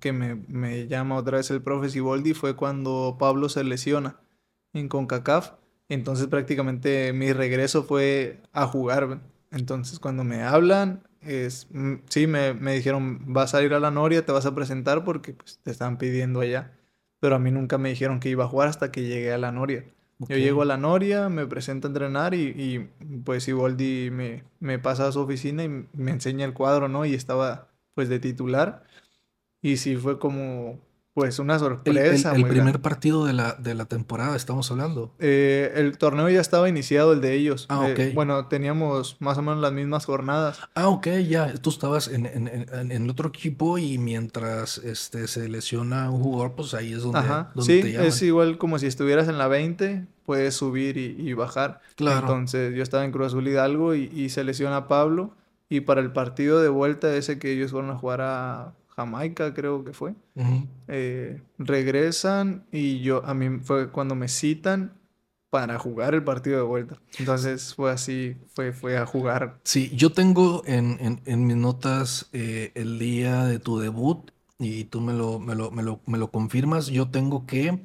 que 0.00 0.12
me, 0.12 0.34
me, 0.34 0.86
llama 0.86 1.16
otra 1.16 1.38
vez 1.38 1.50
el 1.50 1.62
profe 1.62 1.88
Siboldi 1.88 2.34
fue 2.34 2.56
cuando 2.56 3.16
Pablo 3.18 3.48
se 3.48 3.64
lesiona 3.64 4.20
en 4.72 4.88
CONCACAF. 4.88 5.52
Entonces 5.88 6.26
prácticamente 6.26 7.12
mi 7.12 7.32
regreso 7.32 7.82
fue 7.82 8.40
a 8.52 8.66
jugar. 8.66 9.20
Entonces 9.50 9.98
cuando 9.98 10.24
me 10.24 10.42
hablan, 10.42 11.02
es, 11.20 11.68
mm, 11.70 11.94
sí, 12.08 12.26
me, 12.26 12.54
me, 12.54 12.74
dijeron, 12.74 13.32
vas 13.32 13.54
a 13.54 13.62
ir 13.62 13.74
a 13.74 13.80
la 13.80 13.90
Noria, 13.90 14.24
te 14.24 14.32
vas 14.32 14.46
a 14.46 14.54
presentar 14.54 15.04
porque 15.04 15.34
pues, 15.34 15.58
te 15.62 15.70
están 15.70 15.98
pidiendo 15.98 16.40
allá. 16.40 16.72
Pero 17.20 17.36
a 17.36 17.38
mí 17.38 17.50
nunca 17.50 17.78
me 17.78 17.90
dijeron 17.90 18.20
que 18.20 18.28
iba 18.28 18.44
a 18.44 18.48
jugar 18.48 18.68
hasta 18.68 18.90
que 18.90 19.02
llegué 19.02 19.32
a 19.32 19.38
la 19.38 19.52
Noria. 19.52 19.84
Okay. 20.18 20.38
Yo 20.38 20.44
llego 20.44 20.62
a 20.62 20.66
la 20.66 20.76
Noria, 20.76 21.28
me 21.28 21.46
presento 21.46 21.86
a 21.86 21.90
entrenar 21.90 22.34
y, 22.34 22.48
y 22.56 22.78
pues 23.24 23.44
Siboldi 23.44 24.10
me, 24.10 24.44
me 24.60 24.78
pasa 24.78 25.08
a 25.08 25.12
su 25.12 25.20
oficina 25.20 25.64
y 25.64 25.68
me 25.68 26.10
enseña 26.10 26.44
el 26.44 26.52
cuadro, 26.52 26.88
¿no? 26.88 27.04
Y 27.04 27.14
estaba 27.14 27.71
pues 27.94 28.08
de 28.08 28.18
titular. 28.18 28.84
Y 29.60 29.76
sí 29.76 29.96
fue 29.96 30.18
como 30.18 30.80
pues 31.14 31.38
una 31.38 31.58
sorpresa. 31.58 32.30
El, 32.30 32.36
el, 32.36 32.42
el 32.42 32.48
primer 32.48 32.72
grande. 32.72 32.78
partido 32.78 33.26
de 33.26 33.34
la, 33.34 33.52
de 33.52 33.74
la 33.74 33.84
temporada, 33.84 34.34
estamos 34.34 34.70
hablando. 34.70 35.14
Eh, 35.18 35.70
el 35.76 35.98
torneo 35.98 36.28
ya 36.30 36.40
estaba 36.40 36.70
iniciado, 36.70 37.12
el 37.12 37.20
de 37.20 37.34
ellos. 37.34 37.66
Ah, 37.68 37.80
ok. 37.80 37.98
Eh, 37.98 38.12
bueno, 38.14 38.46
teníamos 38.48 39.18
más 39.20 39.36
o 39.36 39.42
menos 39.42 39.60
las 39.60 39.72
mismas 39.72 40.06
jornadas. 40.06 40.58
Ah, 40.74 40.88
ok, 40.88 41.08
ya. 41.28 41.52
Tú 41.54 41.68
estabas 41.68 42.08
en, 42.08 42.24
en, 42.24 42.48
en, 42.48 42.92
en 42.92 43.10
otro 43.10 43.28
equipo 43.28 43.76
y 43.76 43.98
mientras 43.98 44.78
este, 44.78 45.28
se 45.28 45.50
lesiona 45.50 46.10
un 46.10 46.22
jugador, 46.22 46.52
pues 46.56 46.72
ahí 46.72 46.94
es 46.94 47.02
donde, 47.02 47.18
Ajá. 47.18 47.52
donde 47.54 47.74
sí, 47.74 47.82
te 47.82 47.92
llaman. 47.92 48.06
es 48.06 48.22
igual 48.22 48.56
como 48.56 48.78
si 48.78 48.86
estuvieras 48.86 49.28
en 49.28 49.36
la 49.36 49.48
20, 49.48 50.06
puedes 50.24 50.54
subir 50.54 50.96
y, 50.96 51.14
y 51.18 51.34
bajar. 51.34 51.82
Claro. 51.94 52.20
Entonces 52.20 52.74
yo 52.74 52.82
estaba 52.82 53.04
en 53.04 53.12
Cruz 53.12 53.26
Azul 53.26 53.46
Hidalgo 53.46 53.94
y, 53.94 54.04
y 54.14 54.30
se 54.30 54.44
lesiona 54.44 54.88
Pablo. 54.88 55.34
Y 55.72 55.80
para 55.82 56.00
el 56.00 56.12
partido 56.12 56.60
de 56.60 56.68
vuelta, 56.68 57.14
ese 57.16 57.38
que 57.38 57.52
ellos 57.52 57.70
fueron 57.72 57.90
a 57.90 57.96
jugar 57.98 58.20
a 58.22 58.74
Jamaica, 58.96 59.54
creo 59.54 59.84
que 59.84 59.92
fue, 59.92 60.14
Uh 60.34 60.42
-huh. 60.42 60.66
eh, 60.88 61.42
regresan 61.58 62.64
y 62.72 63.00
yo, 63.02 63.24
a 63.24 63.34
mí 63.34 63.60
fue 63.62 63.90
cuando 63.90 64.14
me 64.14 64.28
citan 64.28 64.92
para 65.50 65.78
jugar 65.78 66.14
el 66.14 66.24
partido 66.24 66.56
de 66.58 66.62
vuelta. 66.64 66.96
Entonces 67.18 67.74
fue 67.74 67.90
así, 67.90 68.36
fue, 68.54 68.72
fue 68.72 68.96
a 68.98 69.06
jugar. 69.06 69.60
Sí, 69.64 69.90
yo 69.94 70.12
tengo 70.12 70.62
en, 70.66 70.98
en, 71.00 71.20
en 71.24 71.46
mis 71.46 71.56
notas 71.56 72.28
eh, 72.32 72.72
el 72.74 72.98
día 72.98 73.44
de 73.44 73.58
tu 73.58 73.78
debut 73.78 74.30
y 74.58 74.84
tú 74.84 75.00
me 75.00 75.12
lo, 75.12 75.38
me 75.38 75.54
lo, 75.54 75.70
me 75.70 75.82
lo, 75.82 76.00
me 76.06 76.18
lo 76.18 76.30
confirmas. 76.30 76.86
Yo 76.88 77.10
tengo 77.10 77.46
que 77.46 77.80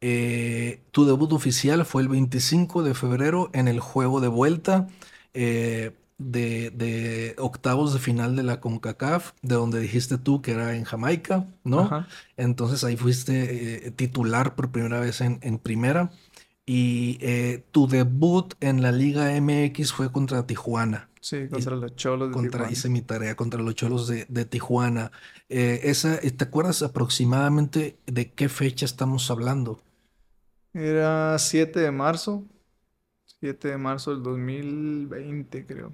eh, 0.00 0.80
tu 0.92 1.04
debut 1.06 1.32
oficial 1.32 1.84
fue 1.84 2.02
el 2.02 2.08
25 2.08 2.82
de 2.82 2.94
febrero 2.94 3.50
en 3.52 3.68
el 3.68 3.80
juego 3.80 4.20
de 4.20 4.28
vuelta. 4.28 4.86
Eh, 5.34 5.92
de, 6.18 6.70
de, 6.70 7.34
octavos 7.38 7.92
de 7.92 8.00
final 8.00 8.36
de 8.36 8.42
la 8.42 8.60
CONCACAF, 8.60 9.32
de 9.40 9.54
donde 9.54 9.80
dijiste 9.80 10.18
tú 10.18 10.42
que 10.42 10.50
era 10.50 10.74
en 10.74 10.84
Jamaica, 10.84 11.46
¿no? 11.64 11.80
Ajá. 11.80 12.08
Entonces 12.36 12.84
ahí 12.84 12.96
fuiste 12.96 13.86
eh, 13.86 13.90
titular 13.92 14.54
por 14.56 14.70
primera 14.70 15.00
vez 15.00 15.20
en, 15.20 15.38
en 15.42 15.58
primera. 15.58 16.10
Y 16.66 17.16
eh, 17.22 17.64
tu 17.70 17.88
debut 17.88 18.52
en 18.60 18.82
la 18.82 18.92
Liga 18.92 19.30
MX 19.40 19.92
fue 19.92 20.12
contra 20.12 20.46
Tijuana. 20.46 21.08
Sí, 21.20 21.48
contra 21.48 21.76
y, 21.76 21.80
los 21.80 21.96
Cholos 21.96 22.28
de 22.28 22.34
contra, 22.34 22.50
Tijuana. 22.50 22.72
Hice 22.72 22.88
mi 22.90 23.00
tarea 23.00 23.36
contra 23.36 23.62
los 23.62 23.74
Cholos 23.74 24.06
de, 24.06 24.26
de 24.28 24.44
Tijuana. 24.44 25.10
Eh, 25.48 25.80
esa, 25.84 26.18
¿Te 26.18 26.44
acuerdas 26.44 26.82
aproximadamente 26.82 27.96
de 28.06 28.32
qué 28.32 28.50
fecha 28.50 28.84
estamos 28.84 29.30
hablando? 29.30 29.80
Era 30.74 31.38
7 31.38 31.80
de 31.80 31.90
marzo. 31.90 32.44
7 33.40 33.68
de 33.68 33.78
marzo 33.78 34.10
del 34.10 34.22
2020, 34.22 35.64
creo. 35.64 35.92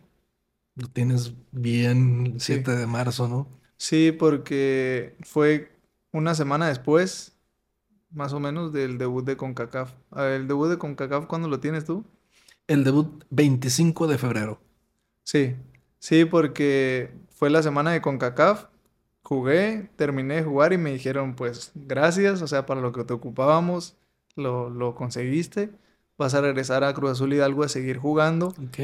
Lo 0.76 0.88
tienes 0.88 1.33
bien 1.52 2.35
7 2.38 2.73
sí. 2.73 2.76
de 2.78 2.87
marzo, 2.87 3.28
¿no? 3.28 3.49
Sí, 3.76 4.12
porque 4.12 5.16
fue 5.23 5.71
una 6.12 6.35
semana 6.35 6.69
después, 6.69 7.37
más 8.11 8.33
o 8.33 8.40
menos, 8.40 8.73
del 8.73 8.99
debut 8.99 9.25
de 9.25 9.37
CONCACAF. 9.37 9.93
¿El 10.16 10.49
debut 10.49 10.69
de 10.71 10.78
CONCACAF 10.78 11.26
cuándo 11.26 11.49
lo 11.49 11.61
tienes 11.61 11.85
tú? 11.85 12.04
El 12.66 12.85
debut 12.85 13.25
25 13.31 14.07
de 14.07 14.19
febrero. 14.19 14.61
Sí, 15.23 15.57
sí, 15.99 16.25
porque 16.25 17.12
fue 17.31 17.50
la 17.50 17.62
semana 17.62 17.93
de 17.93 18.02
CONCACAF. 18.02 18.66
Jugué, 19.23 19.90
terminé 19.97 20.37
de 20.37 20.45
jugar 20.45 20.73
y 20.73 20.78
me 20.78 20.93
dijeron, 20.93 21.35
pues, 21.35 21.73
gracias, 21.75 22.43
o 22.43 22.47
sea, 22.47 22.66
para 22.66 22.81
lo 22.81 22.93
que 22.93 23.04
te 23.04 23.14
ocupábamos, 23.14 23.97
lo, 24.37 24.71
lo 24.71 24.95
conseguiste. 24.95 25.71
Vas 26.19 26.35
a 26.35 26.40
regresar 26.43 26.85
a 26.85 26.95
Cruz 26.95 27.12
Azul 27.12 27.33
Hidalgo 27.33 27.64
a 27.64 27.69
seguir 27.69 27.99
jugando. 27.99 28.49
Ok 28.49 28.78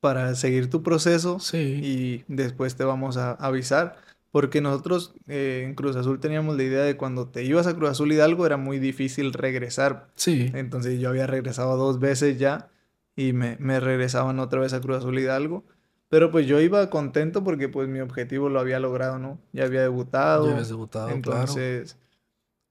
para 0.00 0.34
seguir 0.34 0.70
tu 0.70 0.82
proceso 0.82 1.38
sí. 1.40 1.80
y 1.82 2.24
después 2.28 2.76
te 2.76 2.84
vamos 2.84 3.16
a 3.16 3.32
avisar. 3.32 3.96
Porque 4.32 4.60
nosotros 4.60 5.12
eh, 5.26 5.64
en 5.66 5.74
Cruz 5.74 5.96
Azul 5.96 6.20
teníamos 6.20 6.56
la 6.56 6.62
idea 6.62 6.82
de 6.82 6.96
cuando 6.96 7.26
te 7.26 7.42
ibas 7.42 7.66
a 7.66 7.74
Cruz 7.74 7.90
Azul 7.90 8.12
Hidalgo 8.12 8.46
era 8.46 8.56
muy 8.56 8.78
difícil 8.78 9.32
regresar. 9.32 10.06
Sí. 10.14 10.52
Entonces 10.54 11.00
yo 11.00 11.08
había 11.08 11.26
regresado 11.26 11.76
dos 11.76 11.98
veces 11.98 12.38
ya 12.38 12.68
y 13.16 13.32
me, 13.32 13.56
me 13.58 13.80
regresaban 13.80 14.38
otra 14.38 14.60
vez 14.60 14.72
a 14.72 14.80
Cruz 14.80 14.98
Azul 14.98 15.18
Hidalgo. 15.18 15.64
Pero 16.10 16.32
pues 16.32 16.46
yo 16.46 16.60
iba 16.60 16.90
contento 16.90 17.44
porque 17.44 17.68
pues 17.68 17.88
mi 17.88 18.00
objetivo 18.00 18.48
lo 18.48 18.58
había 18.60 18.80
logrado, 18.80 19.18
¿no? 19.18 19.38
Ya 19.52 19.64
había 19.64 19.82
debutado. 19.82 20.46
Ya 20.46 20.52
habías 20.52 20.68
debutado, 20.68 21.08
Entonces, 21.10 21.94
claro. 21.94 22.09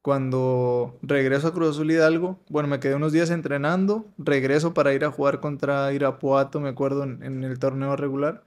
Cuando 0.01 0.97
regreso 1.01 1.47
a 1.47 1.53
Cruz 1.53 1.71
Azul 1.71 1.91
Hidalgo, 1.91 2.39
bueno, 2.49 2.69
me 2.69 2.79
quedé 2.79 2.95
unos 2.95 3.11
días 3.11 3.29
entrenando, 3.29 4.05
regreso 4.17 4.73
para 4.73 4.93
ir 4.93 5.03
a 5.03 5.11
jugar 5.11 5.39
contra 5.39 5.91
Irapuato, 5.93 6.59
me 6.59 6.69
acuerdo, 6.69 7.03
en, 7.03 7.21
en 7.23 7.43
el 7.43 7.59
torneo 7.59 7.95
regular, 7.95 8.43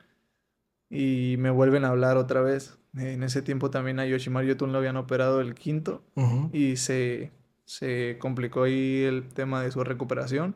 y 0.88 1.36
me 1.38 1.50
vuelven 1.50 1.84
a 1.84 1.88
hablar 1.88 2.16
otra 2.16 2.40
vez. 2.42 2.78
En 2.96 3.22
ese 3.22 3.40
tiempo 3.40 3.70
también 3.70 3.98
a 3.98 4.06
Yoshimar 4.06 4.44
Yotun 4.44 4.72
lo 4.72 4.78
habían 4.78 4.98
operado 4.98 5.40
el 5.40 5.54
quinto 5.54 6.02
uh 6.14 6.22
-huh. 6.22 6.50
y 6.52 6.76
se, 6.76 7.32
se 7.64 8.18
complicó 8.20 8.64
ahí 8.64 9.02
el 9.04 9.28
tema 9.28 9.62
de 9.62 9.70
su 9.70 9.82
recuperación 9.82 10.54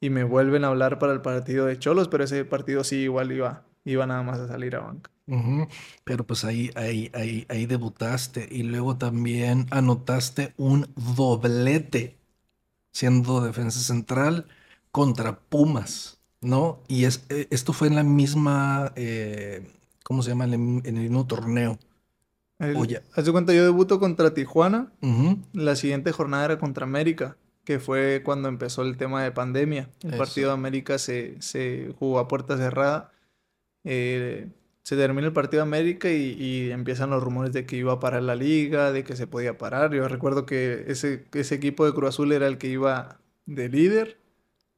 y 0.00 0.10
me 0.10 0.24
vuelven 0.24 0.64
a 0.64 0.68
hablar 0.68 0.98
para 0.98 1.12
el 1.12 1.20
partido 1.20 1.66
de 1.66 1.78
Cholos, 1.78 2.08
pero 2.08 2.24
ese 2.24 2.44
partido 2.44 2.82
sí 2.82 2.96
igual 3.02 3.30
iba, 3.30 3.62
iba 3.84 4.04
nada 4.04 4.24
más 4.24 4.40
a 4.40 4.48
salir 4.48 4.74
a 4.74 4.80
banca. 4.80 5.10
Pero 6.04 6.24
pues 6.24 6.44
ahí, 6.44 6.70
ahí, 6.76 7.10
ahí, 7.12 7.46
ahí 7.48 7.66
debutaste 7.66 8.48
y 8.50 8.62
luego 8.62 8.96
también 8.96 9.66
anotaste 9.70 10.54
un 10.56 10.88
doblete 10.94 12.16
siendo 12.92 13.40
defensa 13.40 13.80
central 13.80 14.46
contra 14.92 15.38
Pumas, 15.38 16.18
¿no? 16.40 16.80
Y 16.88 17.04
es, 17.04 17.26
esto 17.28 17.72
fue 17.72 17.88
en 17.88 17.96
la 17.96 18.04
misma, 18.04 18.92
eh, 18.94 19.66
¿cómo 20.04 20.22
se 20.22 20.30
llama? 20.30 20.44
En 20.44 20.52
el, 20.52 20.86
en 20.86 20.96
el 20.96 21.02
mismo 21.02 21.26
torneo. 21.26 21.78
El, 22.58 22.76
Oye. 22.76 23.02
Haz 23.14 23.24
de 23.26 23.32
cuenta, 23.32 23.52
yo 23.52 23.64
debuto 23.64 23.98
contra 23.98 24.32
Tijuana. 24.32 24.92
Ujú. 25.02 25.38
La 25.52 25.76
siguiente 25.76 26.12
jornada 26.12 26.46
era 26.46 26.58
contra 26.58 26.84
América, 26.84 27.36
que 27.64 27.80
fue 27.80 28.22
cuando 28.24 28.48
empezó 28.48 28.82
el 28.82 28.96
tema 28.96 29.22
de 29.24 29.32
pandemia. 29.32 29.90
El 30.02 30.10
Eso. 30.10 30.18
partido 30.18 30.48
de 30.48 30.54
América 30.54 30.98
se, 30.98 31.36
se 31.42 31.92
jugó 31.98 32.20
a 32.20 32.28
puerta 32.28 32.56
cerrada. 32.56 33.12
Eh, 33.84 34.48
se 34.86 34.94
termina 34.94 35.26
el 35.26 35.32
partido 35.32 35.64
de 35.64 35.68
América 35.68 36.08
y, 36.08 36.36
y 36.40 36.70
empiezan 36.70 37.10
los 37.10 37.20
rumores 37.20 37.52
de 37.52 37.66
que 37.66 37.74
iba 37.76 37.92
a 37.94 37.98
parar 37.98 38.22
la 38.22 38.36
liga, 38.36 38.92
de 38.92 39.02
que 39.02 39.16
se 39.16 39.26
podía 39.26 39.58
parar. 39.58 39.92
Yo 39.92 40.06
recuerdo 40.06 40.46
que 40.46 40.84
ese, 40.86 41.24
ese 41.34 41.56
equipo 41.56 41.84
de 41.84 41.92
Cruz 41.92 42.10
Azul 42.10 42.30
era 42.30 42.46
el 42.46 42.56
que 42.56 42.68
iba 42.68 43.18
de 43.46 43.68
líder, 43.68 44.16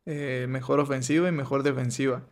eh, 0.07 0.47
mejor 0.49 0.81
ofensiva 0.81 1.29
y 1.29 1.33
mejor 1.33 1.63
defensiva. 1.63 2.23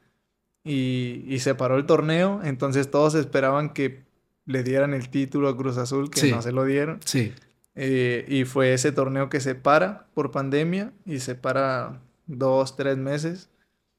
Y, 0.65 1.23
y 1.29 1.41
se 1.41 1.55
paró 1.55 1.77
el 1.77 1.85
torneo, 1.85 2.41
entonces 2.45 2.91
todos 2.91 3.15
esperaban 3.15 3.75
que 3.75 4.05
le 4.47 4.63
dieran 4.63 4.95
el 4.95 5.11
título 5.11 5.49
a 5.51 5.57
Cruz 5.59 5.77
Azul, 5.77 6.09
que 6.09 6.21
Sí. 6.21 6.31
no 6.31 6.41
se 6.41 6.53
lo 6.53 6.65
dieron. 6.65 7.01
Sí. 7.05 7.35
Eh, 7.75 8.25
y 8.27 8.47
fue 8.47 8.73
ese 8.73 8.91
torneo 8.91 9.29
que 9.29 9.41
se 9.41 9.55
para 9.55 10.07
por 10.15 10.31
pandemia 10.31 10.95
y 11.05 11.21
se 11.21 11.35
para 11.35 12.01
dos, 12.27 12.75
tres 12.75 12.97
meses 12.97 13.51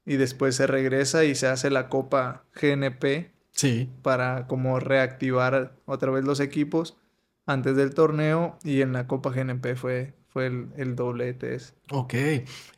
y 0.04 0.16
después 0.16 0.56
se 0.56 0.66
regresa 0.66 1.24
y 1.24 1.36
se 1.36 1.46
hace 1.46 1.70
la 1.70 1.88
Copa 1.88 2.42
GNP 2.60 3.30
Sí. 3.58 3.90
para 4.02 4.46
como 4.46 4.78
reactivar 4.78 5.74
otra 5.84 6.12
vez 6.12 6.24
los 6.24 6.38
equipos 6.40 6.96
antes 7.46 7.74
del 7.76 7.92
torneo 7.94 8.56
y 8.62 8.82
en 8.82 8.92
la 8.92 9.08
Copa 9.08 9.30
GNP 9.30 9.74
fue, 9.74 10.14
fue 10.28 10.46
el, 10.46 10.68
el 10.76 10.94
doblete 10.94 11.56
ese. 11.56 11.74
Ok. 11.90 12.14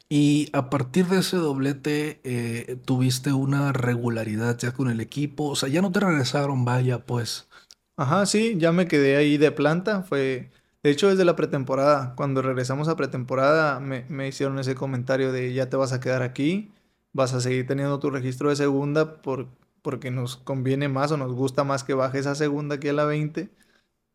Y 0.08 0.48
a 0.52 0.70
partir 0.70 1.06
de 1.06 1.18
ese 1.18 1.36
doblete, 1.36 2.20
eh, 2.24 2.76
tuviste 2.84 3.32
una 3.32 3.72
regularidad 3.72 4.58
ya 4.58 4.72
con 4.72 4.90
el 4.90 5.00
equipo. 5.00 5.44
O 5.50 5.56
sea, 5.56 5.68
ya 5.68 5.82
no 5.82 5.92
te 5.92 6.00
regresaron, 6.00 6.64
vaya, 6.64 7.04
pues. 7.06 7.48
Ajá, 7.96 8.26
sí, 8.26 8.54
ya 8.58 8.72
me 8.72 8.88
quedé 8.88 9.16
ahí 9.16 9.36
de 9.36 9.52
planta. 9.52 10.02
Fue, 10.02 10.50
de 10.82 10.90
hecho, 10.90 11.08
desde 11.08 11.24
la 11.24 11.36
pretemporada. 11.36 12.14
Cuando 12.16 12.42
regresamos 12.42 12.88
a 12.88 12.96
pretemporada, 12.96 13.78
me, 13.80 14.04
me 14.08 14.26
hicieron 14.28 14.58
ese 14.58 14.74
comentario 14.74 15.32
de 15.32 15.52
ya 15.52 15.68
te 15.68 15.76
vas 15.76 15.92
a 15.92 16.00
quedar 16.00 16.22
aquí, 16.22 16.72
vas 17.12 17.34
a 17.34 17.40
seguir 17.40 17.66
teniendo 17.66 17.98
tu 18.00 18.10
registro 18.10 18.48
de 18.50 18.56
segunda 18.56 19.20
por, 19.22 19.48
porque 19.82 20.10
nos 20.10 20.36
conviene 20.38 20.88
más 20.88 21.12
o 21.12 21.16
nos 21.16 21.32
gusta 21.32 21.64
más 21.64 21.84
que 21.84 21.94
bajes 21.94 22.26
a 22.26 22.34
segunda 22.34 22.80
que 22.80 22.90
a 22.90 22.92
la 22.92 23.04
20, 23.04 23.50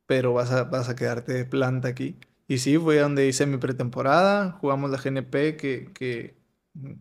pero 0.08 0.34
vas 0.34 0.52
a, 0.52 0.66
vas 0.66 0.90
a 0.90 0.96
quedarte 0.96 1.34
de 1.34 1.46
planta 1.46 1.88
aquí. 1.90 2.18
Y 2.48 2.60
sí, 2.60 2.78
fue 2.78 3.00
donde 3.00 3.28
hice 3.28 3.46
mi 3.48 3.58
pretemporada, 3.58 4.54
jugamos 4.62 4.92
la 4.92 4.98
GNP 5.00 5.58
que, 5.58 5.92
que 5.94 6.38
mm, 6.74 6.94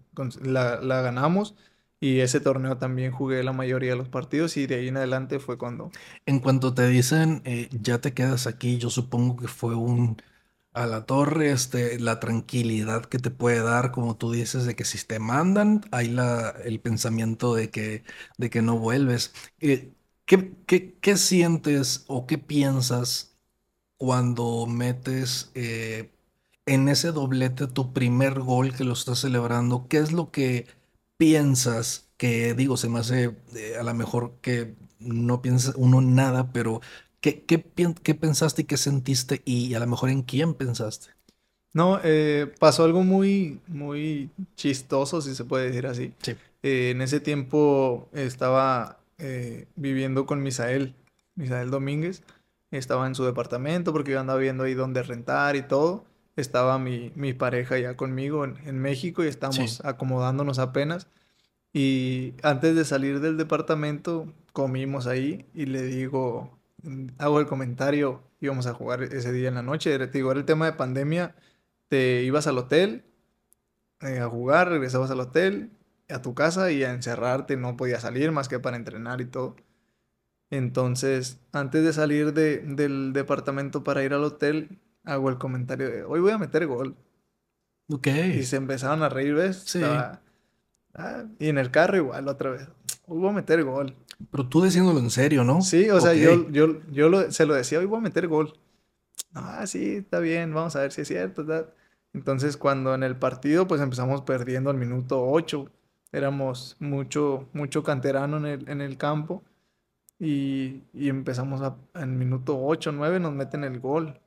la, 0.45 0.81
la 0.81 1.03
ganamos. 1.03 1.57
Y 2.01 2.21
ese 2.21 2.41
torneo 2.41 2.79
también 2.79 3.13
jugué 3.13 3.43
la 3.45 3.53
mayoría 3.53 3.93
de 3.93 3.97
los 3.97 4.09
partidos 4.09 4.57
y 4.59 4.67
de 4.67 4.77
ahí 4.77 4.89
en 4.89 4.97
adelante 4.99 5.39
fue 5.41 5.59
cuando 5.59 5.95
En 6.27 6.41
cuanto 6.41 6.75
te 6.75 6.87
dicen, 6.89 7.43
eh, 7.45 7.69
ya 7.73 8.01
te 8.01 8.15
quedas 8.15 8.47
aquí, 8.47 8.79
yo 8.79 8.91
supongo 8.91 9.37
que 9.37 9.49
fue 9.49 9.75
un 9.75 10.17
a 10.75 10.87
la 10.87 11.07
torre, 11.07 11.53
este, 11.53 11.99
la 12.01 12.21
tranquilidad 12.21 13.05
que 13.07 13.19
te 13.19 13.31
puede 13.31 13.61
dar, 13.63 13.93
como 13.93 14.17
tú 14.17 14.33
dices, 14.33 14.65
de 14.67 14.77
que 14.77 14.85
si 14.85 14.99
te 15.07 15.19
mandan, 15.21 15.83
hay 15.93 16.09
la, 16.09 16.51
el 16.65 16.81
pensamiento 16.81 17.55
de 17.55 17.71
que, 17.71 18.05
de 18.39 18.51
que 18.51 18.63
no 18.63 18.79
vuelves. 18.79 19.33
Eh, 19.61 19.95
¿qué, 20.27 20.53
qué- 20.67 20.99
qué 21.01 21.17
sientes 21.17 22.05
o 22.09 22.27
qué 22.27 22.39
piensas 22.39 23.37
cuando 23.97 24.67
metes 24.67 25.51
eh, 25.55 26.13
en 26.67 26.89
ese 26.89 27.13
doblete 27.13 27.67
tu 27.69 27.93
primer 27.93 28.41
gol 28.41 28.75
que 28.75 28.85
lo 28.85 28.93
estás 28.95 29.21
celebrando? 29.21 29.87
¿Qué 29.89 29.99
es 29.99 30.13
lo 30.13 30.31
que 30.31 30.67
piensas? 31.17 32.11
Que 32.17 32.55
digo, 32.55 32.77
se 32.77 32.89
me 32.89 33.01
hace 33.01 33.37
eh, 33.57 33.77
a 33.79 33.83
lo 33.83 33.95
mejor 33.95 34.39
que 34.41 34.77
no 34.99 35.43
piensa 35.43 35.73
uno 35.77 36.01
nada, 36.01 36.53
pero 36.53 36.81
¿qué, 37.25 37.43
qué, 37.43 37.65
qué 38.03 38.15
pensaste 38.15 38.63
y 38.63 38.65
qué 38.67 38.77
sentiste? 38.77 39.41
Y 39.47 39.73
a 39.73 39.81
lo 39.81 39.87
mejor 39.87 40.11
en 40.11 40.23
quién 40.23 40.53
pensaste. 40.53 41.09
No, 41.73 41.99
eh, 42.05 42.53
pasó 42.61 42.85
algo 42.85 43.03
muy, 43.03 43.61
muy 43.67 44.29
chistoso, 44.57 45.23
si 45.23 45.35
se 45.35 45.45
puede 45.45 45.67
decir 45.69 45.87
así. 45.87 46.13
Sí. 46.23 46.37
Eh, 46.63 46.91
en 46.91 47.01
ese 47.01 47.21
tiempo 47.21 48.09
estaba 48.13 48.99
eh, 49.19 49.67
viviendo 49.75 50.27
con 50.27 50.43
Misael, 50.43 50.95
Misael 51.35 51.71
Domínguez. 51.71 52.23
Estaba 52.71 53.07
en 53.07 53.15
su 53.15 53.25
departamento 53.25 53.93
porque 53.93 54.13
yo 54.13 54.21
andaba 54.21 54.39
viendo 54.39 54.65
ahí 54.65 54.75
dónde 54.75 55.03
rentar 55.03 55.57
y 55.57 55.63
todo. 55.63 56.05
Estaba 56.37 56.79
mi, 56.79 57.11
mi 57.15 57.33
pareja 57.33 57.79
ya 57.79 57.97
conmigo 57.97 58.45
en, 58.45 58.59
en 58.67 58.79
México 58.79 59.25
y 59.25 59.29
estábamos 59.29 59.77
Sí. 59.77 59.83
acomodándonos 59.85 60.59
apenas. 60.59 61.07
Y 61.73 62.35
antes 62.43 62.77
de 62.77 62.85
salir 62.85 63.21
del 63.21 63.37
departamento, 63.37 64.33
comimos 64.53 65.07
ahí 65.07 65.47
y 65.55 65.67
le 65.67 65.83
digo, 65.83 66.51
hago 67.19 67.41
el 67.41 67.47
comentario, 67.47 68.23
íbamos 68.41 68.67
a 68.67 68.75
jugar 68.75 69.03
ese 69.03 69.33
día 69.33 69.49
en 69.49 69.55
la 69.55 69.63
noche. 69.63 69.93
Era- 69.95 70.11
Te 70.11 70.19
digo, 70.19 70.31
era 70.31 70.41
el 70.41 70.47
tema 70.47 70.67
de 70.67 70.73
pandemia 70.73 71.35
te 71.89 72.23
ibas 72.25 72.47
al 72.47 72.59
hotel 72.59 73.05
eh, 74.01 74.19
a 74.19 74.29
jugar, 74.29 74.69
regresabas 74.71 75.11
al 75.11 75.21
hotel, 75.21 75.71
a 76.09 76.21
tu 76.23 76.35
casa 76.35 76.71
y 76.73 76.83
a 76.83 76.93
encerrarte, 76.93 77.57
no 77.57 77.77
podías 77.77 78.03
salir 78.03 78.33
más 78.33 78.49
que 78.49 78.59
para 78.59 78.77
entrenar 78.77 79.21
y 79.21 79.27
todo. 79.27 79.57
Entonces, 80.51 81.39
antes 81.53 81.85
de 81.85 81.93
salir 81.93 82.33
de- 82.33 82.59
del 82.59 83.13
departamento 83.13 83.83
para 83.85 84.03
ir 84.05 84.13
al 84.15 84.25
hotel, 84.25 84.79
hago 85.05 85.29
el 85.29 85.39
comentario 85.39 85.91
de, 85.91 86.05
hoy 86.05 86.21
voy 86.21 86.33
a 86.33 86.39
meter 86.39 86.67
gol. 86.67 86.97
Ok. 87.89 88.07
Y 88.35 88.43
se 88.45 88.57
empezaron 88.57 89.03
a 89.03 89.09
reír, 89.09 89.35
¿ves? 89.35 89.63
Sí. 89.67 89.79
Estaba- 89.79 90.21
ah, 90.95 91.25
y 91.39 91.49
en 91.49 91.59
el 91.59 91.71
carro 91.71 91.97
igual 91.97 92.29
otra 92.29 92.51
vez, 92.51 92.69
hoy 93.07 93.19
voy 93.19 93.29
a 93.31 93.33
meter 93.33 93.63
gol. 93.65 93.95
Pero 94.31 94.49
tú 94.49 94.63
diciéndolo 94.63 94.99
en 95.01 95.11
serio, 95.11 95.45
¿no? 95.45 95.61
Sí, 95.63 95.91
o 95.91 96.01
sea, 96.01 96.15
yo, 96.15 96.49
yo, 96.51 96.81
yo 96.93 97.09
lo- 97.09 97.31
se 97.31 97.47
lo 97.47 97.55
decía, 97.55 97.79
hoy 97.79 97.87
voy 97.87 97.99
a 97.99 98.03
meter 98.03 98.29
gol. 98.29 98.55
Ah, 99.35 99.67
sí, 99.67 99.97
está 99.97 100.21
bien, 100.21 100.55
vamos 100.55 100.77
a 100.77 100.81
ver 100.81 100.93
si 100.93 101.01
es 101.03 101.09
cierto. 101.09 101.45
tal. 101.45 101.71
Entonces, 102.13 102.57
cuando 102.57 102.95
en 102.95 103.03
el 103.03 103.17
partido, 103.17 103.67
pues 103.67 103.81
empezamos 103.81 104.23
perdiendo 104.23 104.71
al 104.71 104.77
minuto 104.77 105.25
8. 105.27 105.69
Éramos 106.13 106.77
mucho, 106.79 107.49
mucho 107.53 107.83
canterano 107.83 108.37
en 108.37 108.47
el, 108.47 108.69
en 108.69 108.81
el 108.81 108.97
campo. 108.97 109.43
Y, 110.21 110.83
y 110.93 111.09
empezamos 111.09 111.61
a, 111.63 111.77
en 111.95 112.19
minuto 112.19 112.57
8, 112.65 112.93
9 112.93 113.19
nos 113.19 113.33
meten 113.33 113.65
el 113.65 113.81
gol. 113.81 114.21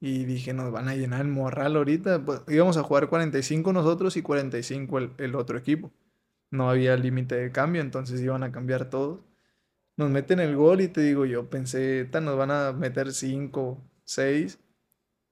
Y 0.00 0.24
dije, 0.24 0.52
nos 0.54 0.72
van 0.72 0.88
a 0.88 0.94
llenar 0.94 1.20
el 1.20 1.28
morral 1.28 1.76
ahorita. 1.76 2.24
Pues 2.24 2.40
íbamos 2.48 2.76
a 2.78 2.82
jugar 2.82 3.08
45 3.08 3.72
nosotros 3.72 4.16
y 4.16 4.22
45 4.22 4.98
el, 4.98 5.10
el 5.18 5.34
otro 5.34 5.58
equipo. 5.58 5.90
No 6.50 6.70
había 6.70 6.96
límite 6.96 7.34
de 7.36 7.50
cambio, 7.52 7.80
entonces 7.82 8.20
iban 8.20 8.42
a 8.42 8.52
cambiar 8.52 8.88
todos. 8.90 9.20
Nos 9.96 10.10
meten 10.10 10.40
el 10.40 10.54
gol 10.56 10.80
y 10.80 10.88
te 10.88 11.00
digo, 11.00 11.24
yo 11.24 11.48
pensé, 11.50 12.04
"Ta, 12.04 12.20
nos 12.20 12.36
van 12.36 12.50
a 12.50 12.72
meter 12.72 13.12
5, 13.12 13.82
6. 14.04 14.58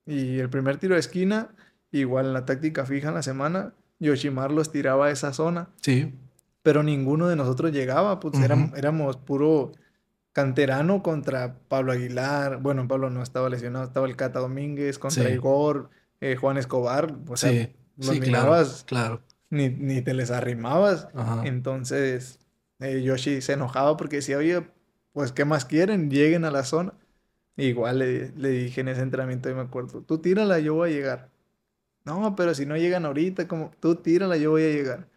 Y 0.06 0.38
el 0.38 0.50
primer 0.50 0.76
tiro 0.78 0.94
de 0.94 1.00
esquina, 1.00 1.54
igual 1.92 2.26
en 2.26 2.32
la 2.32 2.44
táctica 2.46 2.84
fija 2.86 3.08
en 3.08 3.14
la 3.14 3.22
semana, 3.22 3.74
Yoshimar 4.00 4.50
los 4.50 4.72
tiraba 4.72 5.06
a 5.06 5.10
esa 5.10 5.32
zona, 5.32 5.68
Sí. 5.80 6.12
pero 6.62 6.82
ninguno 6.82 7.28
de 7.28 7.36
nosotros 7.36 7.72
llegaba, 7.72 8.18
pues 8.20 8.34
éramos 8.76 9.16
puro 9.18 9.72
canterano 10.32 11.02
contra 11.02 11.56
Pablo 11.68 11.92
Aguilar. 11.92 12.60
Bueno, 12.60 12.88
Pablo 12.88 13.08
no 13.10 13.22
estaba 13.22 13.48
lesionado, 13.48 13.84
estaba 13.84 14.06
el 14.08 14.16
Cata 14.16 14.40
Domínguez 14.40 14.98
contra 14.98 15.24
Sí. 15.28 15.34
Igor, 15.34 15.90
eh, 16.20 16.36
Juan 16.36 16.56
Escobar. 16.56 17.14
O 17.28 17.36
sea, 17.36 17.50
Sí. 17.50 17.72
los 17.96 18.08
Sí, 18.08 18.20
Claro. 18.86 19.22
Ni, 19.50 19.68
ni 19.68 20.02
te 20.02 20.14
les 20.14 20.30
arrimabas. 20.30 21.08
Ajá. 21.14 21.42
Entonces, 21.46 22.38
eh, 22.80 23.02
Yoshi 23.02 23.40
se 23.40 23.54
enojaba 23.54 23.96
porque 23.96 24.16
decía, 24.16 24.38
oye, 24.38 24.66
pues, 25.12 25.32
¿qué 25.32 25.44
más 25.44 25.64
quieren? 25.64 26.10
Lleguen 26.10 26.44
a 26.44 26.50
la 26.50 26.64
zona. 26.64 26.94
Igual 27.56 28.00
le, 28.00 28.32
le 28.36 28.48
dije 28.50 28.80
en 28.80 28.88
ese 28.88 29.02
entrenamiento, 29.02 29.48
y 29.48 29.54
me 29.54 29.60
acuerdo, 29.60 30.02
tú 30.02 30.18
tírala, 30.18 30.58
yo 30.58 30.74
voy 30.74 30.90
a 30.90 30.92
llegar. 30.92 31.30
No, 32.04 32.34
pero 32.36 32.54
si 32.54 32.66
no 32.66 32.76
llegan 32.76 33.06
ahorita, 33.06 33.48
como 33.48 33.70
tú 33.80 33.94
tírala, 33.96 34.36
yo 34.36 34.50
voy 34.50 34.64
a 34.64 34.70
llegar. 34.70 35.08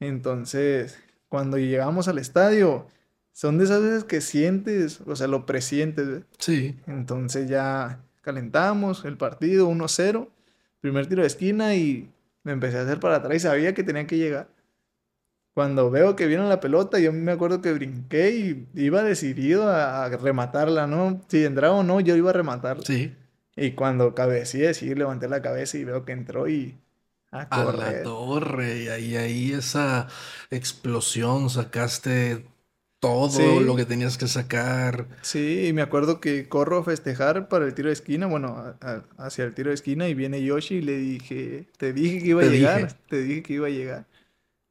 Entonces, 0.00 0.98
cuando 1.28 1.58
llegamos 1.58 2.08
al 2.08 2.18
estadio, 2.18 2.86
son 3.32 3.58
de 3.58 3.64
esas 3.64 3.82
veces 3.82 4.04
que 4.04 4.20
sientes, 4.20 5.00
o 5.06 5.16
sea, 5.16 5.26
lo 5.26 5.44
presientes. 5.44 6.22
Sí. 6.38 6.76
Entonces 6.86 7.48
ya 7.48 8.00
calentamos 8.22 9.04
el 9.04 9.16
partido 9.16 9.68
1-0, 9.68 10.28
primer 10.80 11.06
tiro 11.06 11.22
de 11.22 11.26
esquina 11.26 11.74
y 11.74 12.10
me 12.44 12.52
empecé 12.52 12.78
a 12.78 12.82
hacer 12.82 13.00
para 13.00 13.16
atrás 13.16 13.36
y 13.36 13.40
sabía 13.40 13.74
que 13.74 13.82
tenía 13.82 14.06
que 14.06 14.16
llegar. 14.16 14.48
Cuando 15.54 15.90
veo 15.90 16.16
que 16.16 16.26
viene 16.26 16.48
la 16.48 16.60
pelota, 16.60 16.98
yo 16.98 17.12
me 17.12 17.32
acuerdo 17.32 17.60
que 17.60 17.72
brinqué 17.72 18.30
y 18.30 18.68
iba 18.74 19.02
decidido 19.02 19.70
a, 19.70 20.08
rematarla, 20.08 20.86
¿no? 20.86 21.22
Si 21.28 21.44
entraba 21.44 21.74
o 21.74 21.82
no, 21.82 22.00
yo 22.00 22.16
iba 22.16 22.30
a 22.30 22.34
rematar. 22.34 22.82
Sí. 22.84 23.14
Y 23.56 23.72
cuando 23.72 24.14
cabeceé, 24.14 24.74
sí, 24.74 24.94
levanté 24.94 25.28
la 25.28 25.42
cabeza 25.42 25.78
y 25.78 25.84
veo 25.84 26.04
que 26.04 26.12
entró 26.12 26.48
y 26.48 26.76
a 27.30 27.42
A 27.42 27.72
la 27.72 28.02
torre. 28.02 28.82
Y 28.82 28.88
ahí, 28.88 29.16
ahí 29.16 29.52
esa 29.52 30.08
explosión, 30.50 31.48
sacaste 31.50 32.44
todo 33.08 33.30
Sí. 33.30 33.64
lo 33.64 33.76
que 33.76 33.84
tenías 33.84 34.18
que 34.18 34.26
sacar. 34.28 35.06
Sí, 35.22 35.66
y 35.68 35.72
me 35.72 35.82
acuerdo 35.82 36.20
que 36.20 36.48
corro 36.48 36.78
a 36.78 36.84
festejar 36.84 37.48
para 37.48 37.64
el 37.66 37.74
tiro 37.74 37.88
de 37.88 37.92
esquina, 37.94 38.26
bueno, 38.26 38.48
a- 38.56 38.76
a- 38.80 39.04
hacia 39.26 39.44
el 39.44 39.54
tiro 39.54 39.68
de 39.70 39.74
esquina 39.74 40.08
y 40.08 40.14
viene 40.14 40.42
Yoshi 40.42 40.76
y 40.76 40.80
le 40.82 40.96
dije, 40.98 41.68
te 41.76 41.92
dije 41.92 42.20
que 42.20 42.28
iba 42.28 42.42
a 42.42 42.46
llegar, 42.46 42.82
dije. 42.82 42.96
te 43.08 43.22
dije 43.22 43.42
que 43.42 43.52
iba 43.54 43.66
a 43.66 43.70
llegar. 43.70 44.06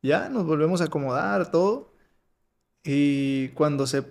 Ya 0.01 0.29
nos 0.29 0.45
volvemos 0.45 0.81
a 0.81 0.85
acomodar 0.85 1.49
todo 1.51 1.93
y 2.83 3.49
cuando 3.49 3.87
se, 3.87 4.03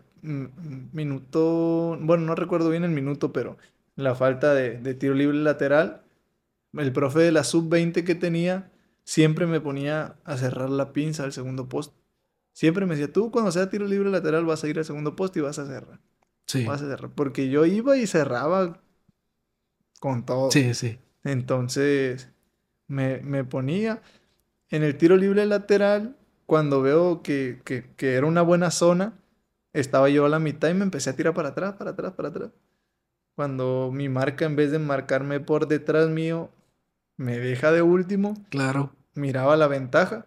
minuto, 0.92 1.98
bueno, 2.00 2.24
no 2.24 2.34
recuerdo 2.34 2.70
bien 2.70 2.84
el 2.84 2.90
minuto, 2.90 3.32
pero 3.32 3.56
la 3.96 4.14
falta 4.14 4.54
de, 4.54 4.78
de 4.78 4.94
tiro 4.94 5.14
libre 5.14 5.36
lateral, 5.38 6.02
el 6.74 6.92
profe 6.92 7.20
de 7.20 7.32
la 7.32 7.44
sub-20 7.44 8.04
que 8.04 8.14
tenía 8.14 8.70
siempre 9.04 9.46
me 9.46 9.60
ponía 9.60 10.14
a 10.24 10.36
cerrar 10.36 10.70
la 10.70 10.92
pinza 10.92 11.24
al 11.24 11.32
segundo 11.32 11.68
poste. 11.68 11.94
Siempre 12.52 12.86
me 12.86 12.94
decía, 12.94 13.12
tú 13.12 13.30
cuando 13.30 13.50
sea 13.50 13.70
tiro 13.70 13.86
libre 13.86 14.10
lateral 14.10 14.44
vas 14.44 14.62
a 14.62 14.68
ir 14.68 14.78
al 14.78 14.84
segundo 14.84 15.16
poste 15.16 15.38
y 15.38 15.42
vas 15.42 15.58
a 15.58 15.66
cerrar. 15.66 16.00
Sí. 16.46 16.64
Vas 16.64 16.82
a 16.82 16.86
cerrar. 16.86 17.10
Porque 17.14 17.48
yo 17.48 17.64
iba 17.64 17.96
y 17.96 18.06
cerraba 18.06 18.80
con 20.00 20.24
todo. 20.26 20.50
Sí, 20.50 20.74
sí. 20.74 20.98
Entonces 21.24 22.30
me, 22.88 23.18
me 23.18 23.44
ponía 23.44 24.02
en 24.68 24.82
el 24.82 24.96
tiro 24.96 25.16
libre 25.16 25.46
lateral, 25.46 26.16
cuando 26.46 26.82
veo 26.82 27.22
que, 27.22 27.60
que, 27.64 27.94
que 27.96 28.14
era 28.14 28.26
una 28.26 28.42
buena 28.42 28.70
zona, 28.70 29.14
estaba 29.72 30.08
yo 30.08 30.26
a 30.26 30.28
la 30.28 30.38
mitad 30.38 30.68
y 30.68 30.74
me 30.74 30.84
empecé 30.84 31.10
a 31.10 31.16
tirar 31.16 31.34
para 31.34 31.50
atrás, 31.50 31.74
para 31.74 31.92
atrás, 31.92 32.12
para 32.12 32.28
atrás. 32.28 32.50
Cuando 33.34 33.90
mi 33.92 34.08
marca, 34.08 34.44
en 34.44 34.56
vez 34.56 34.70
de 34.70 34.78
marcarme 34.78 35.40
por 35.40 35.68
detrás 35.68 36.08
mío, 36.08 36.50
me 37.16 37.38
deja 37.38 37.72
de 37.72 37.82
último. 37.82 38.34
Claro. 38.50 38.92
Miraba 39.14 39.56
la 39.56 39.66
ventaja. 39.66 40.26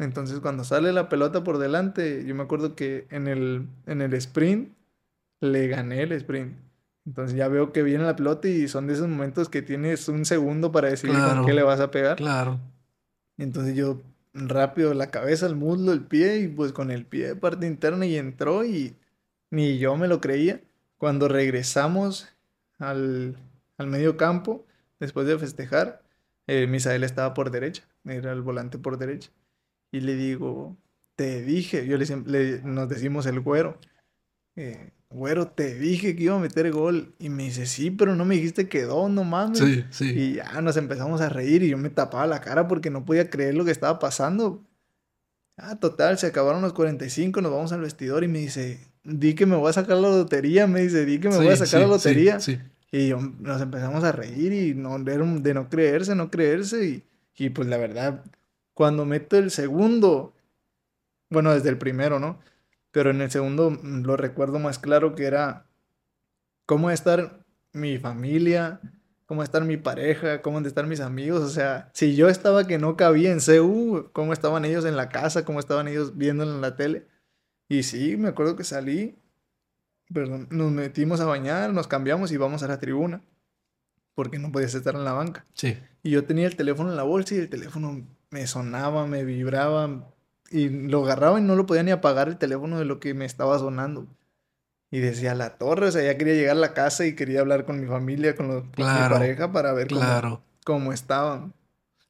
Entonces, 0.00 0.40
cuando 0.40 0.64
sale 0.64 0.92
la 0.92 1.10
pelota 1.10 1.44
por 1.44 1.58
delante, 1.58 2.24
yo 2.24 2.34
me 2.34 2.42
acuerdo 2.42 2.74
que 2.74 3.06
en 3.10 3.28
el, 3.28 3.66
en 3.86 4.00
el 4.00 4.14
sprint 4.14 4.72
le 5.40 5.68
gané 5.68 6.02
el 6.02 6.12
sprint. 6.12 6.54
Entonces 7.06 7.36
ya 7.36 7.48
veo 7.48 7.72
que 7.72 7.82
viene 7.82 8.04
la 8.04 8.16
pelota 8.16 8.48
y 8.48 8.66
son 8.66 8.86
de 8.86 8.94
esos 8.94 9.08
momentos 9.08 9.48
que 9.48 9.62
tienes 9.62 10.08
un 10.08 10.24
segundo 10.24 10.72
para 10.72 10.88
decidir 10.88 11.18
con 11.18 11.44
qué 11.44 11.52
le 11.52 11.62
vas 11.62 11.80
a 11.80 11.90
pegar. 11.90 12.16
Claro. 12.16 12.58
Entonces 13.36 13.74
yo 13.76 14.00
rápido 14.32 14.94
la 14.94 15.10
cabeza, 15.10 15.46
el 15.46 15.56
muslo, 15.56 15.92
el 15.92 16.02
pie 16.02 16.38
y 16.38 16.48
pues 16.48 16.72
con 16.72 16.90
el 16.90 17.04
pie 17.04 17.28
de 17.28 17.36
parte 17.36 17.66
interna 17.66 18.06
y 18.06 18.16
entró 18.16 18.64
y 18.64 18.94
ni 19.50 19.78
yo 19.78 19.96
me 19.96 20.08
lo 20.08 20.20
creía. 20.20 20.60
Cuando 20.96 21.28
regresamos 21.28 22.28
al, 22.78 23.36
al 23.76 23.86
medio 23.86 24.16
campo, 24.16 24.64
después 24.98 25.26
de 25.26 25.38
festejar, 25.38 26.02
eh, 26.46 26.66
Misael 26.66 27.04
estaba 27.04 27.34
por 27.34 27.50
derecha, 27.50 27.82
era 28.04 28.32
el 28.32 28.42
volante 28.42 28.78
por 28.78 28.98
derecha. 28.98 29.30
Y 29.92 30.00
le 30.00 30.14
digo, 30.14 30.76
te 31.16 31.42
dije, 31.42 31.86
yo 31.86 31.98
le, 31.98 32.62
nos 32.62 32.88
decimos 32.88 33.26
el 33.26 33.40
güero, 33.40 33.78
eh, 34.56 34.92
güero, 35.10 35.48
te 35.48 35.74
dije 35.74 36.14
que 36.16 36.24
iba 36.24 36.36
a 36.36 36.40
meter 36.40 36.70
gol. 36.70 37.14
Y 37.18 37.28
me 37.28 37.44
dice, 37.44 37.66
sí, 37.66 37.90
pero 37.90 38.14
no 38.14 38.24
me 38.24 38.36
dijiste 38.36 38.68
que 38.68 38.80
quedó, 38.80 39.08
no 39.08 39.24
mames. 39.24 39.58
Sí, 39.58 39.84
sí. 39.90 40.10
Y 40.10 40.34
ya 40.34 40.60
nos 40.62 40.76
empezamos 40.76 41.20
a 41.20 41.28
reír 41.28 41.62
y 41.62 41.70
yo 41.70 41.78
me 41.78 41.90
tapaba 41.90 42.26
la 42.26 42.40
cara 42.40 42.68
porque 42.68 42.90
no 42.90 43.04
podía 43.04 43.28
creer 43.28 43.54
lo 43.54 43.64
que 43.64 43.70
estaba 43.70 43.98
pasando. 43.98 44.64
Ah, 45.56 45.78
total, 45.78 46.18
se 46.18 46.28
acabaron 46.28 46.62
los 46.62 46.72
45, 46.72 47.42
nos 47.42 47.52
vamos 47.52 47.72
al 47.72 47.82
vestidor 47.82 48.24
y 48.24 48.28
me 48.28 48.38
dice, 48.38 48.80
di 49.04 49.34
que 49.34 49.44
me 49.44 49.56
voy 49.56 49.68
a 49.68 49.74
sacar 49.74 49.98
la 49.98 50.08
lotería, 50.08 50.66
me 50.66 50.80
dice, 50.80 51.04
di 51.04 51.20
que 51.20 51.28
me 51.28 51.36
voy 51.36 51.48
a 51.48 51.56
sacar 51.56 51.82
la 51.82 51.86
lotería. 51.86 52.40
Sí, 52.40 52.58
y 52.92 53.08
yo, 53.08 53.18
nos 53.18 53.60
empezamos 53.60 54.02
a 54.04 54.12
reír 54.12 54.52
y 54.52 54.74
no, 54.74 54.98
de 54.98 55.54
no 55.54 55.68
creerse, 55.68 56.14
no 56.14 56.30
creerse. 56.30 56.86
Y, 56.86 57.04
y 57.36 57.50
pues 57.50 57.68
la 57.68 57.76
verdad, 57.76 58.24
cuando 58.80 59.04
meto 59.04 59.36
el 59.36 59.50
segundo, 59.50 60.34
bueno, 61.28 61.52
desde 61.52 61.68
el 61.68 61.76
primero, 61.76 62.18
¿no? 62.18 62.40
Pero 62.92 63.10
en 63.10 63.20
el 63.20 63.30
segundo 63.30 63.70
mm, 63.70 64.04
lo 64.06 64.16
recuerdo 64.16 64.58
más 64.58 64.78
claro 64.78 65.14
que 65.14 65.26
era 65.26 65.66
cómo 66.64 66.90
estar 66.90 67.44
mi 67.74 67.98
familia, 67.98 68.80
cómo 69.26 69.42
estar 69.42 69.66
mi 69.66 69.76
pareja, 69.76 70.40
cómo 70.40 70.60
estar 70.60 70.86
mis 70.86 71.00
amigos. 71.00 71.42
O 71.42 71.50
sea, 71.50 71.90
si 71.92 72.16
yo 72.16 72.30
estaba 72.30 72.66
que 72.66 72.78
no 72.78 72.96
cabía 72.96 73.30
en 73.32 73.40
CU, 73.40 74.08
cómo 74.14 74.32
estaban 74.32 74.64
ellos 74.64 74.86
en 74.86 74.96
la 74.96 75.10
casa, 75.10 75.44
cómo 75.44 75.60
estaban 75.60 75.86
ellos 75.86 76.16
viendo 76.16 76.44
en 76.44 76.62
la 76.62 76.74
tele. 76.76 77.06
Y 77.68 77.82
sí, 77.82 78.16
me 78.16 78.28
acuerdo 78.28 78.56
que 78.56 78.64
salí, 78.64 79.18
perdón, 80.10 80.48
nos 80.50 80.72
metimos 80.72 81.20
a 81.20 81.26
bañar, 81.26 81.74
nos 81.74 81.86
cambiamos 81.86 82.32
y 82.32 82.38
vamos 82.38 82.62
a 82.62 82.68
la 82.68 82.78
tribuna. 82.78 83.20
Porque 84.14 84.38
no 84.38 84.50
podías 84.50 84.74
estar 84.74 84.94
en 84.94 85.04
la 85.04 85.12
banca. 85.12 85.44
Sí. 85.52 85.76
Y 86.02 86.12
yo 86.12 86.24
tenía 86.24 86.46
el 86.46 86.56
teléfono 86.56 86.88
en 86.88 86.96
la 86.96 87.02
bolsa 87.02 87.34
y 87.34 87.40
el 87.40 87.50
teléfono 87.50 88.06
me 88.30 88.46
sonaba, 88.46 89.06
me 89.06 89.24
vibraba, 89.24 90.08
y 90.50 90.68
lo 90.68 91.04
agarraba 91.04 91.38
y 91.38 91.42
no 91.42 91.56
lo 91.56 91.66
podía 91.66 91.82
ni 91.82 91.90
apagar 91.90 92.28
el 92.28 92.38
teléfono 92.38 92.78
de 92.78 92.84
lo 92.84 93.00
que 93.00 93.14
me 93.14 93.24
estaba 93.24 93.58
sonando. 93.58 94.06
Y 94.90 94.98
decía, 94.98 95.34
la 95.34 95.56
torre, 95.56 95.88
o 95.88 95.92
sea, 95.92 96.02
ya 96.02 96.18
quería 96.18 96.34
llegar 96.34 96.56
a 96.56 96.60
la 96.60 96.74
casa 96.74 97.06
y 97.06 97.14
quería 97.14 97.40
hablar 97.40 97.64
con 97.64 97.80
mi 97.80 97.86
familia, 97.86 98.34
con, 98.34 98.48
mi 98.48 98.62
pareja 98.76 99.52
para 99.52 99.72
ver 99.72 99.88
cómo, 99.88 100.42
cómo 100.64 100.92
estaban. 100.92 101.54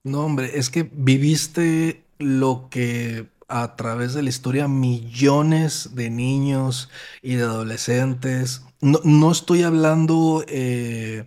No, 0.02 0.24
hombre, 0.24 0.59
es 0.59 0.70
que 0.70 0.88
viviste 0.90 2.02
lo 2.18 2.68
que 2.70 3.26
a 3.48 3.76
través 3.76 4.14
de 4.14 4.22
la 4.22 4.30
historia 4.30 4.68
millones 4.68 5.90
de 5.94 6.09
niños 6.09 6.88
y 7.20 7.35
de 7.35 7.42
adolescentes. 7.42 8.62
No, 8.80 9.00
no 9.04 9.30
estoy 9.30 9.62
hablando 9.62 10.44
eh, 10.48 11.24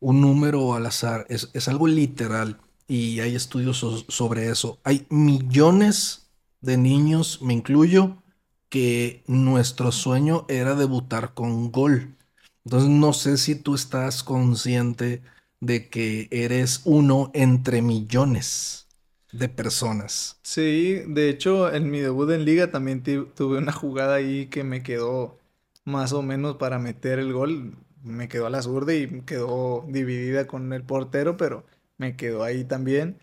un 0.00 0.20
número 0.20 0.74
al 0.74 0.86
azar, 0.86 1.26
es, 1.28 1.50
es, 1.52 1.68
algo 1.68 1.88
literal 1.88 2.58
y 2.88 3.20
hay 3.20 3.34
estudios 3.34 3.84
sobre 4.08 4.48
eso. 4.48 4.78
Hay 4.84 5.06
millones 5.10 6.30
de 6.60 6.76
niños, 6.76 7.40
me 7.42 7.54
incluyo, 7.54 8.22
que 8.68 9.22
nuestro 9.26 9.92
sueño 9.92 10.44
era 10.48 10.74
debutar 10.74 11.34
con 11.34 11.70
gol. 11.70 12.16
Entonces 12.64 12.90
no 12.90 13.12
sé 13.12 13.36
si 13.36 13.54
tú 13.54 13.74
estás 13.74 14.22
consciente 14.22 15.22
de 15.60 15.88
que 15.88 16.28
eres 16.30 16.82
uno 16.84 17.30
entre 17.34 17.82
millones 17.82 18.88
de 19.32 19.48
personas. 19.48 20.38
Sí, 20.42 21.02
de 21.06 21.28
hecho 21.28 21.72
en 21.72 21.90
mi 21.90 22.00
debut 22.00 22.30
en 22.30 22.44
liga 22.44 22.70
también 22.70 23.02
tuve 23.02 23.58
una 23.58 23.72
jugada 23.72 24.16
ahí 24.16 24.46
que 24.46 24.64
me 24.64 24.82
quedó 24.82 25.38
más 25.84 26.12
o 26.12 26.22
menos 26.22 26.56
para 26.56 26.78
meter 26.78 27.18
el 27.18 27.32
gol. 27.32 27.76
Me 28.02 28.28
quedó 28.28 28.46
a 28.46 28.50
la 28.50 28.62
zurda 28.62 28.94
y 28.94 29.22
quedó 29.22 29.84
dividida 29.88 30.46
con 30.46 30.72
el 30.72 30.84
portero, 30.84 31.36
pero 31.36 31.64
me 31.98 32.16
quedó 32.16 32.42
ahí 32.42 32.64
también. 32.64 33.18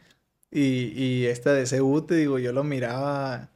Y, 0.51 0.93
y 0.95 1.25
esta 1.25 1.53
de 1.53 1.65
CU, 1.65 2.01
te 2.01 2.15
digo, 2.15 2.39
yo 2.39 2.53
lo 2.53 2.63
miraba. 2.63 3.49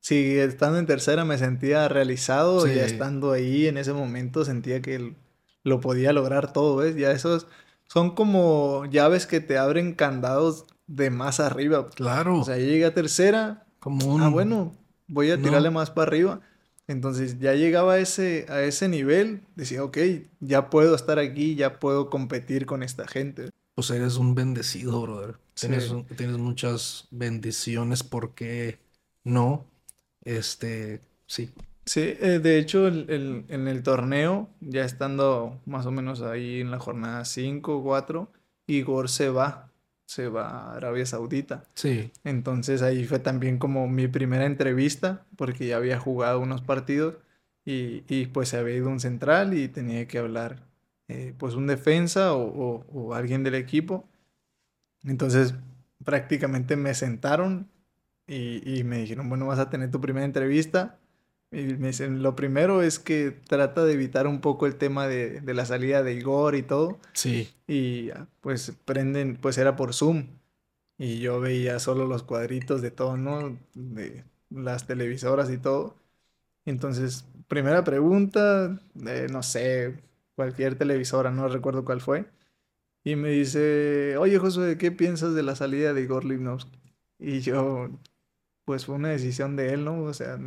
Si 0.00 0.38
estando 0.38 0.78
en 0.78 0.86
tercera 0.86 1.24
me 1.24 1.36
sentía 1.36 1.88
realizado, 1.88 2.66
ya 2.66 2.84
estando 2.84 3.32
ahí 3.32 3.66
en 3.66 3.76
ese 3.76 3.92
momento 3.92 4.44
sentía 4.44 4.80
que 4.80 5.14
lo 5.64 5.80
podía 5.80 6.12
lograr 6.12 6.52
todo, 6.52 6.76
¿ves? 6.76 6.94
Ya 6.94 7.10
esos 7.10 7.48
son 7.88 8.14
como 8.14 8.86
llaves 8.86 9.26
que 9.26 9.40
te 9.40 9.58
abren 9.58 9.94
candados 9.94 10.66
de 10.86 11.10
más 11.10 11.40
arriba. 11.40 11.88
Claro. 11.90 12.38
O 12.38 12.44
sea, 12.44 12.56
llegué 12.56 12.84
a 12.84 12.94
tercera. 12.94 13.66
Como 13.80 14.06
un... 14.06 14.22
Ah, 14.22 14.28
bueno, 14.28 14.72
voy 15.08 15.32
a 15.32 15.42
tirarle 15.42 15.70
más 15.70 15.90
para 15.90 16.08
arriba. 16.08 16.40
Entonces 16.88 17.40
ya 17.40 17.54
llegaba 17.54 17.94
a 17.94 17.98
ese, 17.98 18.46
a 18.48 18.62
ese 18.62 18.88
nivel, 18.88 19.42
decía, 19.56 19.82
ok, 19.82 19.98
ya 20.38 20.70
puedo 20.70 20.94
estar 20.94 21.18
aquí, 21.18 21.56
ya 21.56 21.80
puedo 21.80 22.10
competir 22.10 22.64
con 22.64 22.84
esta 22.84 23.08
gente. 23.08 23.50
Pues 23.76 23.90
eres 23.90 24.16
un 24.16 24.34
bendecido, 24.34 25.02
brother. 25.02 25.36
Tienes, 25.52 25.92
tienes 26.16 26.38
muchas 26.38 27.08
bendiciones, 27.10 28.02
porque 28.02 28.78
no? 29.22 29.66
Este, 30.24 31.02
sí. 31.26 31.50
Sí, 31.84 32.00
eh, 32.00 32.40
de 32.42 32.58
hecho, 32.58 32.88
el, 32.88 33.44
en 33.48 33.68
el 33.68 33.82
torneo, 33.82 34.48
ya 34.60 34.82
estando 34.82 35.60
más 35.66 35.84
o 35.84 35.90
menos 35.90 36.22
ahí 36.22 36.62
en 36.62 36.70
la 36.70 36.78
jornada 36.78 37.26
5 37.26 37.76
o 37.76 37.82
4, 37.82 38.32
Igor 38.66 39.10
se 39.10 39.28
va, 39.28 39.70
se 40.06 40.28
va 40.28 40.48
a 40.48 40.76
Arabia 40.76 41.04
Saudita. 41.04 41.64
Sí. 41.74 42.10
Entonces 42.24 42.80
ahí 42.80 43.04
fue 43.04 43.18
también 43.18 43.58
como 43.58 43.88
mi 43.88 44.08
primera 44.08 44.46
entrevista, 44.46 45.26
porque 45.36 45.66
ya 45.66 45.76
había 45.76 46.00
jugado 46.00 46.40
unos 46.40 46.62
partidos 46.62 47.16
y, 47.66 48.04
y 48.08 48.24
pues 48.26 48.48
se 48.48 48.56
había 48.56 48.76
ido 48.76 48.88
un 48.88 49.00
central 49.00 49.52
y 49.52 49.68
tenía 49.68 50.08
que 50.08 50.16
hablar 50.16 50.62
eh, 51.08 51.34
pues 51.38 51.54
un 51.54 51.66
defensa 51.66 52.34
o, 52.34 53.14
alguien 53.14 53.42
del 53.44 53.54
equipo. 53.54 54.08
Entonces 55.04 55.54
prácticamente 56.04 56.76
me 56.76 56.94
sentaron 56.94 57.68
y, 58.26 58.82
me 58.84 58.98
dijeron, 58.98 59.28
bueno, 59.28 59.46
vas 59.46 59.60
a 59.60 59.70
tener 59.70 59.90
tu 59.90 60.00
primera 60.00 60.26
entrevista. 60.26 60.98
Y 61.52 61.62
me 61.74 61.88
dicen, 61.88 62.22
lo 62.22 62.34
primero 62.34 62.82
es 62.82 62.98
que 62.98 63.30
trata 63.30 63.84
de 63.84 63.92
evitar 63.92 64.26
un 64.26 64.40
poco 64.40 64.66
el 64.66 64.76
tema 64.76 65.06
de, 65.06 65.40
la 65.44 65.64
salida 65.64 66.02
de 66.02 66.14
Igor 66.14 66.56
y 66.56 66.62
todo. 66.62 66.98
Sí. 67.12 67.54
Y 67.68 68.10
pues 68.40 68.72
prenden, 68.84 69.36
pues 69.36 69.58
era 69.58 69.76
por 69.76 69.94
Zoom. 69.94 70.26
Y 70.98 71.20
yo 71.20 71.40
veía 71.40 71.78
solo 71.78 72.06
los 72.06 72.22
cuadritos 72.24 72.82
de 72.82 72.90
todo, 72.90 73.16
¿no? 73.16 73.56
De 73.74 74.24
las 74.50 74.86
televisoras 74.86 75.50
y 75.50 75.58
todo. 75.58 75.96
Entonces, 76.64 77.24
primera 77.48 77.84
pregunta, 77.84 78.80
no 78.94 79.42
sé, 79.42 79.94
cualquier 80.36 80.76
televisora, 80.76 81.32
no 81.32 81.48
recuerdo 81.48 81.84
cuál 81.84 82.00
fue. 82.00 82.26
Y 83.02 83.16
me 83.16 83.30
dice, 83.30 84.16
oye 84.18 84.38
Josué, 84.38 84.78
¿qué 84.78 84.92
piensas 84.92 85.34
de 85.34 85.42
la 85.42 85.56
salida 85.56 85.92
de 85.92 86.02
Igor 86.02 86.24
Limnovsky? 86.24 86.78
Y 87.18 87.40
yo, 87.40 87.88
pues 88.64 88.86
fue 88.86 88.96
una 88.96 89.08
decisión 89.08 89.56
de 89.56 89.72
él, 89.72 89.84
¿no? 89.84 90.02
O 90.02 90.12
sea, 90.12 90.38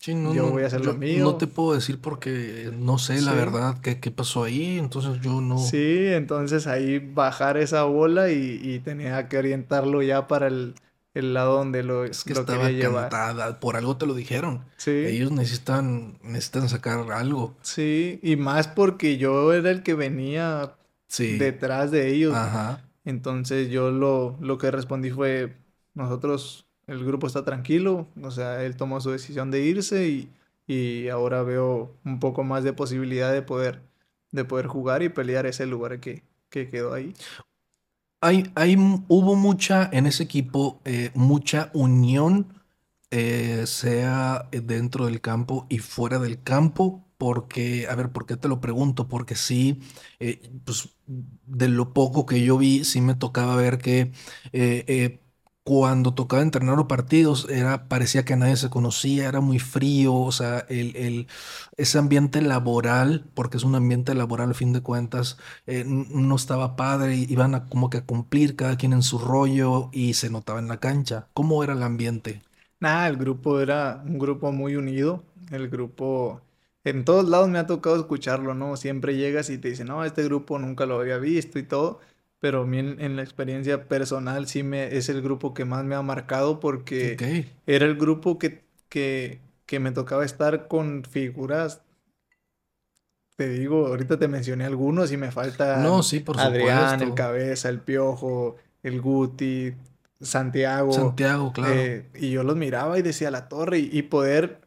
yo 0.00 0.50
voy 0.50 0.62
a 0.62 0.66
hacer 0.66 0.84
lo 0.84 0.94
mío. 0.94 1.24
No 1.24 1.36
te 1.36 1.46
puedo 1.46 1.74
decir 1.74 2.00
porque 2.00 2.70
no 2.76 2.98
sé 2.98 3.20
la 3.20 3.34
verdad 3.34 3.78
qué, 3.80 4.00
qué, 4.00 4.10
pasó 4.10 4.44
ahí, 4.44 4.78
entonces 4.78 5.20
yo 5.20 5.40
no... 5.40 5.58
Sí, 5.58 6.06
entonces 6.06 6.66
ahí 6.66 6.98
bajar 6.98 7.56
esa 7.56 7.84
bola 7.84 8.30
y, 8.30 8.60
y 8.62 8.78
tenía 8.80 9.28
que 9.28 9.38
orientarlo 9.38 10.02
ya 10.02 10.26
para 10.26 10.48
el, 10.48 10.74
el 11.20 11.34
lado 11.34 11.56
donde 11.58 11.82
lo, 11.82 12.04
es 12.04 12.24
que 12.24 12.34
lo 12.34 12.40
estaba 12.40 12.70
cantada, 12.78 13.60
por 13.60 13.76
algo 13.76 13.96
te 13.96 14.06
lo 14.06 14.14
dijeron. 14.14 14.64
Sí. 14.76 14.90
Ellos 14.90 15.30
necesitan, 15.32 16.18
necesitan 16.22 16.68
sacar 16.68 17.10
algo. 17.12 17.56
Sí, 17.62 18.20
y 18.22 18.36
más 18.36 18.68
porque 18.68 19.18
yo 19.18 19.52
era 19.52 19.70
el 19.70 19.82
que 19.82 19.94
venía 19.94 20.74
Sí. 21.06 21.38
detrás 21.38 21.90
de 21.90 22.08
ellos. 22.08 22.34
Ajá. 22.34 22.84
Entonces 23.04 23.70
yo 23.70 23.90
lo, 23.90 24.36
lo 24.40 24.58
que 24.58 24.70
respondí 24.70 25.10
fue, 25.10 25.56
nosotros, 25.94 26.66
el 26.86 27.04
grupo 27.04 27.26
está 27.26 27.44
tranquilo, 27.44 28.06
o 28.22 28.30
sea, 28.30 28.62
él 28.64 28.76
tomó 28.76 29.00
su 29.00 29.10
decisión 29.10 29.50
de 29.50 29.60
irse 29.60 30.08
y, 30.08 30.30
y 30.66 31.08
ahora 31.08 31.42
veo 31.42 31.94
un 32.04 32.20
poco 32.20 32.44
más 32.44 32.64
de 32.64 32.72
posibilidad 32.74 33.32
de 33.32 33.42
poder, 33.42 33.80
de 34.30 34.44
poder 34.44 34.66
jugar 34.66 35.02
y 35.02 35.08
pelear 35.08 35.46
ese 35.46 35.64
lugar 35.66 36.00
que, 36.00 36.22
que 36.50 36.68
quedó 36.68 36.92
ahí. 36.92 37.14
Hay, 38.20 38.50
hay, 38.56 38.76
hubo 39.08 39.36
mucha, 39.36 39.88
en 39.92 40.06
ese 40.06 40.24
equipo, 40.24 40.80
eh, 40.84 41.10
mucha 41.14 41.70
unión, 41.72 42.52
eh, 43.10 43.64
sea 43.66 44.48
dentro 44.50 45.06
del 45.06 45.20
campo 45.20 45.66
y 45.70 45.78
fuera 45.78 46.18
del 46.18 46.42
campo, 46.42 47.04
porque, 47.16 47.86
a 47.88 47.94
ver, 47.94 48.10
¿por 48.12 48.26
qué 48.26 48.36
te 48.36 48.48
lo 48.48 48.60
pregunto? 48.60 49.08
Porque 49.08 49.36
sí, 49.36 49.80
eh, 50.20 50.50
pues 50.64 50.96
de 51.06 51.68
lo 51.68 51.92
poco 51.94 52.26
que 52.26 52.42
yo 52.44 52.58
vi, 52.58 52.84
sí 52.84 53.00
me 53.00 53.14
tocaba 53.14 53.54
ver 53.56 53.78
que 53.78 54.12
cuando 55.68 56.14
tocaba 56.14 56.42
entrenar 56.42 56.78
o 56.78 56.88
partidos, 56.88 57.46
era, 57.50 57.88
parecía 57.88 58.24
que 58.24 58.36
nadie 58.36 58.56
se 58.56 58.70
conocía, 58.70 59.28
era 59.28 59.40
muy 59.40 59.58
frío, 59.58 60.14
o 60.14 60.32
sea, 60.32 60.60
el, 60.68 60.96
el- 60.96 61.26
ese 61.76 61.98
ambiente 61.98 62.40
laboral, 62.42 63.26
porque 63.34 63.56
es 63.58 63.64
un 63.64 63.74
ambiente 63.74 64.14
laboral 64.14 64.50
a 64.50 64.54
fin 64.54 64.72
de 64.72 64.80
cuentas, 64.82 65.36
eh, 65.66 65.84
no 65.86 66.36
estaba 66.36 66.76
padre, 66.76 67.16
iban 67.16 67.54
a 67.54 67.68
como 67.68 67.90
que 67.90 67.98
a 67.98 68.06
cumplir 68.06 68.56
cada 68.56 68.76
quien 68.76 68.92
en 68.94 69.02
su 69.02 69.18
rollo 69.18 69.90
y 69.92 70.14
se 70.14 70.30
notaba 70.30 70.58
en 70.60 70.68
la 70.68 70.80
cancha. 70.80 71.28
¿Cómo 71.34 71.62
era 71.64 71.74
el 71.74 71.82
ambiente? 71.82 72.42
Nada, 72.80 73.08
el 73.08 73.16
grupo 73.16 73.60
era 73.60 74.02
un 74.06 74.18
grupo 74.18 74.52
muy 74.52 74.76
unido, 74.76 75.24
el 75.50 75.68
grupo, 75.68 76.40
en 76.84 77.04
todos 77.04 77.28
lados 77.28 77.48
me 77.48 77.58
ha 77.58 77.66
tocado 77.66 77.96
escucharlo, 77.96 78.54
¿no? 78.54 78.76
Siempre 78.76 79.16
llegas 79.16 79.50
y 79.50 79.58
te 79.58 79.68
dicen, 79.70 79.88
no, 79.88 80.04
este 80.04 80.22
grupo 80.24 80.58
nunca 80.60 80.86
lo 80.86 81.00
había 81.00 81.18
visto 81.18 81.58
y 81.58 81.64
todo, 81.64 81.98
pero 82.40 82.62
a 82.62 82.66
mí 82.66 82.78
en, 82.78 83.00
en 83.00 83.16
la 83.16 83.22
experiencia 83.22 83.88
personal 83.88 84.46
sí 84.46 84.62
me, 84.62 84.96
es 84.96 85.08
el 85.08 85.22
grupo 85.22 85.54
que 85.54 85.64
más 85.64 85.84
me 85.84 85.94
ha 85.94 86.02
marcado 86.02 86.60
porque 86.60 87.46
era 87.66 87.86
el 87.86 87.96
grupo 87.96 88.38
que, 88.38 88.64
que, 88.88 89.40
que 89.66 89.80
me 89.80 89.92
tocaba 89.92 90.24
estar 90.24 90.68
con 90.68 91.04
figuras, 91.04 91.82
te 93.36 93.48
digo, 93.48 93.86
ahorita 93.86 94.18
te 94.18 94.28
mencioné 94.28 94.64
algunos 94.64 95.12
y 95.12 95.16
me 95.16 95.26
no, 95.26 95.32
faltan 95.32 96.02
sí, 96.02 96.20
por 96.20 96.40
Adrián, 96.40 97.02
el. 97.02 97.14
Cabeza, 97.14 97.68
el 97.68 97.80
Piojo, 97.80 98.56
el 98.82 99.00
Guti, 99.00 99.74
Santiago. 100.20 100.92
Santiago, 100.92 101.52
claro. 101.52 101.72
Eh, 101.72 102.08
y 102.14 102.30
yo 102.30 102.42
los 102.42 102.56
miraba 102.56 102.98
y 102.98 103.02
decía 103.02 103.30
la 103.30 103.48
torre 103.48 103.78
y, 103.78 103.90
y 103.92 104.02
poder 104.02 104.60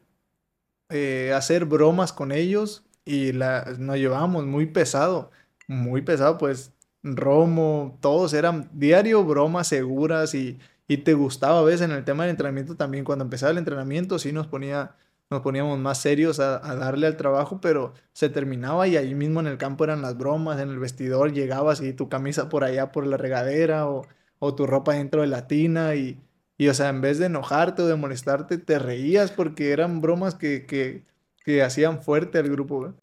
eh, 0.88 1.32
hacer 1.34 1.64
bromas 1.64 2.12
con 2.12 2.32
ellos 2.32 2.84
y 3.04 3.32
la, 3.32 3.64
nos 3.78 3.96
llevábamos 3.96 4.46
muy 4.46 4.66
pesado, 4.66 5.30
muy 5.66 6.02
pesado, 6.02 6.38
pues 6.38 6.72
Romo, 7.04 7.98
todos 8.00 8.32
eran 8.32 8.70
diario 8.74 9.24
bromas 9.24 9.66
seguras 9.66 10.34
y, 10.34 10.58
y 10.86 10.98
te 10.98 11.14
gustaba 11.14 11.58
a 11.58 11.62
veces 11.62 11.82
en 11.82 11.90
el 11.90 12.04
tema 12.04 12.22
del 12.24 12.30
entrenamiento 12.30 12.76
también, 12.76 13.04
cuando 13.04 13.24
empezaba 13.24 13.50
el 13.50 13.58
entrenamiento 13.58 14.20
sí 14.20 14.30
nos 14.32 14.46
ponía, 14.46 14.94
nos 15.28 15.40
poníamos 15.40 15.78
más 15.80 15.98
serios 15.98 16.38
a, 16.38 16.64
a 16.64 16.76
darle 16.76 17.08
al 17.08 17.16
trabajo, 17.16 17.60
pero 17.60 17.94
se 18.12 18.28
terminaba 18.28 18.86
y 18.86 18.96
ahí 18.96 19.14
mismo 19.16 19.40
en 19.40 19.48
el 19.48 19.58
campo 19.58 19.82
eran 19.82 20.00
las 20.02 20.16
bromas, 20.16 20.60
en 20.60 20.68
el 20.70 20.78
vestidor 20.78 21.32
llegabas 21.32 21.80
y 21.80 21.92
tu 21.92 22.08
camisa 22.08 22.48
por 22.48 22.62
allá 22.62 22.92
por 22.92 23.04
la 23.06 23.16
regadera 23.16 23.88
o, 23.88 24.06
o 24.38 24.54
tu 24.54 24.66
ropa 24.66 24.94
dentro 24.94 25.22
de 25.22 25.26
la 25.26 25.48
tina 25.48 25.96
y, 25.96 26.20
y, 26.56 26.68
o 26.68 26.74
sea, 26.74 26.88
en 26.90 27.00
vez 27.00 27.18
de 27.18 27.26
enojarte 27.26 27.82
o 27.82 27.86
de 27.86 27.96
molestarte, 27.96 28.58
te 28.58 28.78
reías 28.78 29.32
porque 29.32 29.72
eran 29.72 30.00
bromas 30.00 30.36
que, 30.36 30.66
que, 30.66 31.04
que 31.44 31.62
hacían 31.64 32.00
fuerte 32.02 32.38
al 32.38 32.48
grupo. 32.48 32.94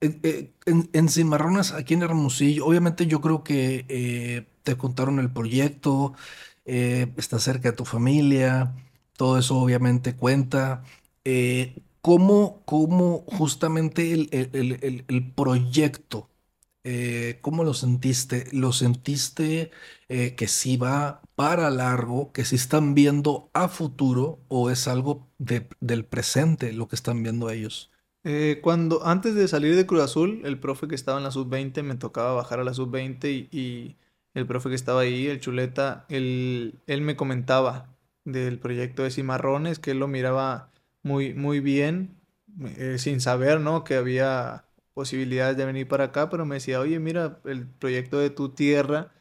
Eh, 0.00 0.52
En, 0.66 0.90
en 0.92 1.08
Cimarronas, 1.08 1.72
aquí 1.72 1.94
en 1.94 2.02
Hermosillo, 2.02 2.66
obviamente 2.66 3.06
yo 3.06 3.20
creo 3.20 3.42
que 3.44 3.86
eh, 3.88 4.46
te 4.62 4.76
contaron 4.76 5.18
el 5.20 5.32
proyecto, 5.32 6.14
eh, 6.64 7.12
estás 7.16 7.42
cerca 7.44 7.70
de 7.70 7.76
tu 7.76 7.84
familia, 7.84 8.74
todo 9.16 9.38
eso 9.38 9.56
obviamente 9.58 10.14
cuenta. 10.16 10.82
Eh, 11.24 11.82
¿cómo, 12.02 12.62
cómo 12.66 13.24
justamente 13.26 14.12
el, 14.12 14.28
el- 14.32 14.50
el- 15.08 15.32
proyecto, 15.34 16.28
cómo 17.40 17.64
lo 17.64 17.74
sentiste? 17.74 18.46
¿Lo 18.52 18.72
sentiste 18.72 19.70
que 20.08 20.48
sí 20.48 20.76
va 20.76 21.22
para 21.34 21.70
largo, 21.70 22.32
que 22.32 22.44
sí 22.44 22.56
están 22.56 22.94
viendo 22.94 23.50
a 23.54 23.68
futuro 23.68 24.40
o 24.48 24.70
es 24.70 24.88
algo 24.88 25.28
de- 25.38 25.68
del 25.80 26.04
presente 26.06 26.72
lo 26.72 26.88
que 26.88 26.96
están 26.96 27.22
viendo 27.22 27.50
ellos? 27.50 27.90
Eh, 28.28 28.58
cuando, 28.60 29.06
antes 29.06 29.36
de 29.36 29.46
salir 29.46 29.76
de 29.76 29.86
Cruz 29.86 30.02
Azul, 30.02 30.42
el 30.44 30.58
profe 30.58 30.88
que 30.88 30.96
estaba 30.96 31.18
en 31.18 31.22
la 31.22 31.30
sub-20 31.30 31.84
me 31.84 31.94
tocaba 31.94 32.34
bajar 32.34 32.58
a 32.58 32.64
la 32.64 32.74
sub-20 32.74 33.30
y, 33.30 33.56
y 33.56 33.96
el 34.34 34.48
profe 34.48 34.68
que 34.68 34.74
estaba 34.74 35.02
ahí, 35.02 35.28
el 35.28 35.38
Chuleta, 35.38 36.06
él, 36.08 36.80
me 36.88 37.14
comentaba 37.14 37.96
del 38.24 38.58
proyecto 38.58 39.04
de 39.04 39.12
Cimarrones, 39.12 39.78
que 39.78 39.92
él 39.92 40.00
lo 40.00 40.08
miraba 40.08 40.72
muy, 41.04 41.34
muy 41.34 41.60
bien, 41.60 42.16
eh, 42.78 42.96
sin 42.98 43.20
saber, 43.20 43.60
¿no? 43.60 43.84
Que 43.84 43.94
había 43.94 44.64
posibilidades 44.92 45.56
de 45.56 45.64
venir 45.64 45.86
para 45.86 46.06
acá, 46.06 46.28
pero 46.28 46.44
me 46.46 46.56
decía, 46.56 46.80
oye, 46.80 46.98
mira, 46.98 47.38
el 47.44 47.68
proyecto 47.68 48.18
de 48.18 48.30
tu 48.30 48.48
tierra 48.48 49.12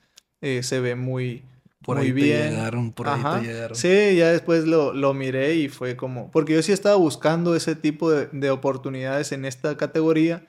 eh, 0.42 0.64
se 0.64 0.80
ve 0.80 0.96
muy, 0.96 1.46
Por 1.86 1.98
muy 1.98 2.08
ahí 2.08 2.12
te 2.14 2.16
bien. 2.16 2.50
llegaron, 2.52 2.92
por 2.92 3.08
ahí 3.08 3.22
Ajá. 3.22 3.40
te 3.42 3.48
llegaron. 3.48 3.76
Sí, 3.78 4.16
ya 4.16 4.32
después 4.32 4.66
lo, 4.66 4.94
lo 4.94 5.14
miré 5.14 5.56
y 5.56 5.70
fue 5.70 5.96
como, 5.96 6.32
porque 6.32 6.54
yo 6.54 6.62
sí 6.64 6.72
estaba 6.72 6.96
buscando 6.96 7.56
ese 7.56 7.76
tipo 7.76 8.10
de, 8.12 8.28
de 8.32 8.50
oportunidades 8.50 9.32
en 9.32 9.46
esta 9.46 9.78
categoría, 9.78 10.48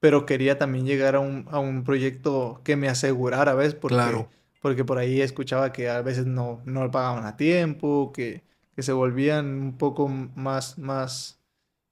pero 0.00 0.26
quería 0.26 0.58
también 0.58 0.84
llegar 0.86 1.16
a 1.16 1.20
un, 1.20 1.46
a 1.50 1.58
un 1.58 1.82
proyecto 1.84 2.60
que 2.64 2.76
me 2.76 2.88
asegurara, 2.88 3.54
¿ves? 3.54 3.74
Porque, 3.74 3.96
Claro. 3.96 4.28
porque 4.60 4.84
por 4.84 4.98
ahí 4.98 5.20
escuchaba 5.22 5.72
que 5.72 5.88
a 5.88 6.02
veces 6.02 6.26
no, 6.26 6.60
no 6.66 6.90
pagaban 6.90 7.24
a 7.24 7.36
tiempo, 7.36 8.12
que, 8.12 8.42
que 8.74 8.82
se 8.82 8.92
volvían 8.92 9.46
un 9.46 9.78
poco 9.78 10.08
más, 10.08 10.78
más 10.78 11.40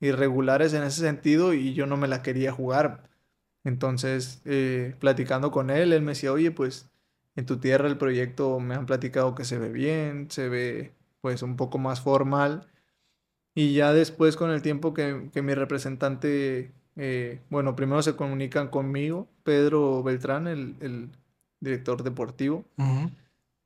irregulares 0.01 0.75
en 0.75 0.83
ese 0.83 1.01
sentido 1.01 1.55
y 1.55 1.73
yo 1.73 1.87
no 1.87 1.97
me 1.97 2.09
la 2.09 2.23
quería 2.23 2.53
jugar. 2.53 3.05
Entonces, 3.65 4.43
eh, 4.45 4.95
platicando 4.99 5.51
con 5.51 5.71
él, 5.71 5.93
él 5.95 6.03
me 6.03 6.11
decía, 6.13 6.33
oye, 6.33 6.51
pues 6.51 6.91
en 7.37 7.47
tu 7.47 7.59
tierra 7.59 7.89
el 7.89 7.99
proyecto 7.99 8.61
me 8.61 8.75
han 8.75 8.87
platicado 8.87 9.35
que 9.35 9.45
se 9.45 9.59
ve 9.59 9.71
bien, 9.71 10.31
se 10.31 10.49
ve 10.49 10.93
pues 11.21 11.43
un 11.43 11.57
poco 11.57 11.79
más 11.79 12.01
formal. 12.01 12.69
Y 13.55 13.75
ya 13.75 13.93
después 13.93 14.37
con 14.37 14.51
el 14.51 14.63
tiempo 14.63 14.95
que, 14.95 15.31
que 15.33 15.43
mi 15.43 15.55
representante, 15.55 16.73
eh, 16.97 17.41
bueno, 17.51 17.77
primero 17.77 18.03
se 18.03 18.17
comunican 18.17 18.69
conmigo, 18.69 19.29
Pedro 19.45 20.03
Beltrán, 20.03 20.49
el, 20.49 20.75
el 20.81 21.11
director 21.61 22.03
deportivo, 22.03 22.65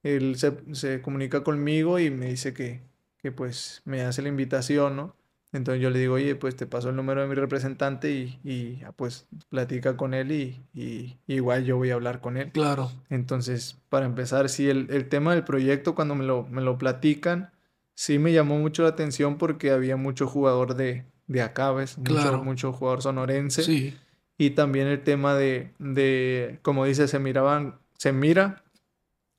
él 0.03 0.37
se, 0.37 0.57
se 0.75 1.01
comunica 1.03 1.43
conmigo 1.43 1.99
y 1.99 2.11
me 2.11 2.27
dice 2.27 2.55
que, 2.55 2.81
que 3.19 3.33
pues 3.33 3.83
me 3.85 4.03
hace 4.03 4.23
la 4.23 4.29
invitación, 4.29 4.97
¿no? 4.97 5.17
Entonces 5.53 5.83
yo 5.83 5.91
le 5.91 5.99
digo, 5.99 6.15
oye, 6.15 6.35
pues 6.37 6.57
te 6.57 6.67
paso 6.67 6.91
el 6.91 6.97
número 6.97 7.23
de 7.23 7.29
mi 7.29 7.35
representante 7.35 8.11
y, 8.13 8.39
y 8.45 8.83
pues 8.97 9.27
platica 9.49 9.97
con 9.97 10.13
él 10.15 10.31
y, 10.33 10.63
y 10.75 11.19
igual 11.27 11.65
yo 11.65 11.77
voy 11.79 11.91
a 11.91 11.95
hablar 11.95 12.21
con 12.21 12.37
él. 12.37 12.53
Claro. 12.53 12.91
Entonces, 13.09 13.79
para 13.89 14.07
empezar, 14.07 14.49
sí, 14.51 14.69
el, 14.69 14.89
el 14.91 15.09
tema 15.09 15.35
del 15.35 15.45
proyecto, 15.45 15.95
cuando 15.95 16.15
me 16.15 16.25
lo, 16.25 16.45
me 16.45 16.61
lo 16.63 16.77
platican, 16.77 17.51
sí 17.95 18.19
me 18.19 18.33
llamó 18.33 18.59
mucho 18.59 18.83
la 18.83 18.91
atención 18.91 19.39
porque 19.39 19.71
había 19.71 19.97
mucho 19.97 20.27
jugador 20.27 20.75
de, 20.75 21.07
de 21.27 21.43
acá, 21.43 21.73
¿ves? 21.73 21.97
Mucho, 21.99 22.13
Claro. 22.15 22.45
mucho 22.45 22.73
jugador 22.73 23.03
sonorense. 23.03 23.63
Sí. 23.63 23.97
Y 24.37 24.51
también 24.51 24.87
el 24.87 25.03
tema 25.03 25.35
de, 25.35 25.73
de, 25.79 26.59
como 26.63 26.85
dice, 26.85 27.09
se 27.09 27.19
miraban, 27.19 27.79
se 27.97 28.13
mira 28.13 28.63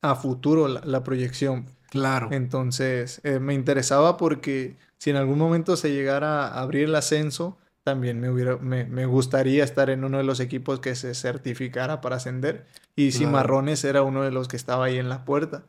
a 0.02 0.14
futuro 0.16 0.68
la, 0.68 0.80
la 0.84 1.02
proyección. 1.04 1.66
Claro. 1.90 2.28
Entonces, 2.32 3.20
eh, 3.24 3.40
me 3.40 3.54
interesaba 3.54 4.16
porque 4.16 4.76
si 4.98 5.10
en 5.10 5.16
algún 5.16 5.38
momento 5.38 5.76
se 5.76 5.92
llegara 5.92 6.46
a 6.48 6.60
abrir 6.62 6.84
el 6.84 6.94
ascenso, 6.94 7.58
también 7.82 8.20
me 8.20 8.30
hubiera, 8.30 8.56
me, 8.58 8.84
me 8.84 9.06
gustaría 9.06 9.64
estar 9.64 9.90
en 9.90 10.04
uno 10.04 10.18
de 10.18 10.24
los 10.24 10.40
equipos 10.40 10.80
que 10.80 10.94
se 10.94 11.14
certificara 11.14 12.00
para 12.00 12.16
ascender. 12.16 12.66
Y 12.96 13.10
Claro. 13.10 13.18
Cimarrones 13.18 13.84
era 13.84 14.02
uno 14.02 14.22
de 14.22 14.30
los 14.30 14.48
que 14.48 14.56
estaba 14.56 14.86
ahí 14.86 14.98
en 14.98 15.08
la 15.08 15.24
puerta. 15.24 15.64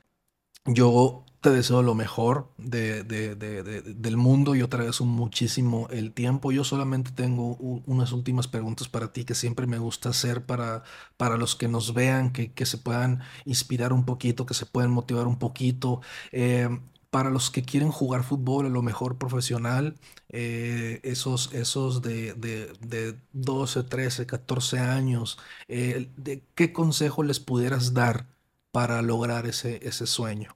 Yo 0.65 1.25
te 1.41 1.49
deseo 1.49 1.81
lo 1.81 1.95
mejor 1.95 2.51
de, 2.57 3.03
de- 3.03 3.35
de- 3.35 3.63
de- 3.63 3.81
del 3.81 4.15
mundo. 4.17 4.53
Yo 4.55 4.69
te 4.69 4.75
agradezco 4.75 5.05
muchísimo 5.05 5.87
el 5.89 6.13
tiempo. 6.13 6.51
Yo 6.51 6.63
solamente 6.63 7.11
tengo 7.11 7.55
unas 7.55 8.11
últimas 8.11 8.47
preguntas 8.47 8.87
para 8.87 9.11
ti 9.11 9.25
que 9.25 9.33
siempre 9.35 9.65
me 9.65 9.79
gusta 9.79 10.09
hacer 10.09 10.45
para, 10.45 10.83
para 11.17 11.37
los 11.37 11.55
que 11.55 11.67
nos 11.67 11.93
vean, 11.95 12.31
que, 12.31 12.53
que 12.53 12.65
se 12.67 12.77
puedan 12.77 13.21
inspirar 13.45 13.91
un 13.93 14.05
poquito, 14.05 14.45
que 14.45 14.53
se 14.53 14.65
puedan 14.67 14.91
motivar 14.91 15.25
un 15.27 15.39
poquito. 15.39 16.01
Eh, 16.31 16.69
para 17.09 17.29
los 17.31 17.49
que 17.51 17.63
quieren 17.63 17.91
jugar 17.91 18.23
fútbol 18.23 18.67
a 18.67 18.69
lo 18.69 18.81
mejor 18.83 19.17
profesional, 19.17 19.97
eh, 20.29 20.99
esos, 21.03 21.51
esos 21.53 22.01
de, 22.01 22.33
de, 22.35 22.71
de 22.81 23.19
12, 23.33 23.83
13, 23.83 24.25
14 24.27 24.79
años, 24.79 25.37
eh, 25.67 26.09
¿de 26.17 26.43
qué 26.55 26.71
consejo 26.71 27.23
les 27.23 27.39
pudieras 27.41 27.93
dar 27.93 28.27
para 28.71 29.01
lograr 29.01 29.45
ese, 29.45 29.79
ese 29.87 30.07
sueño? 30.07 30.55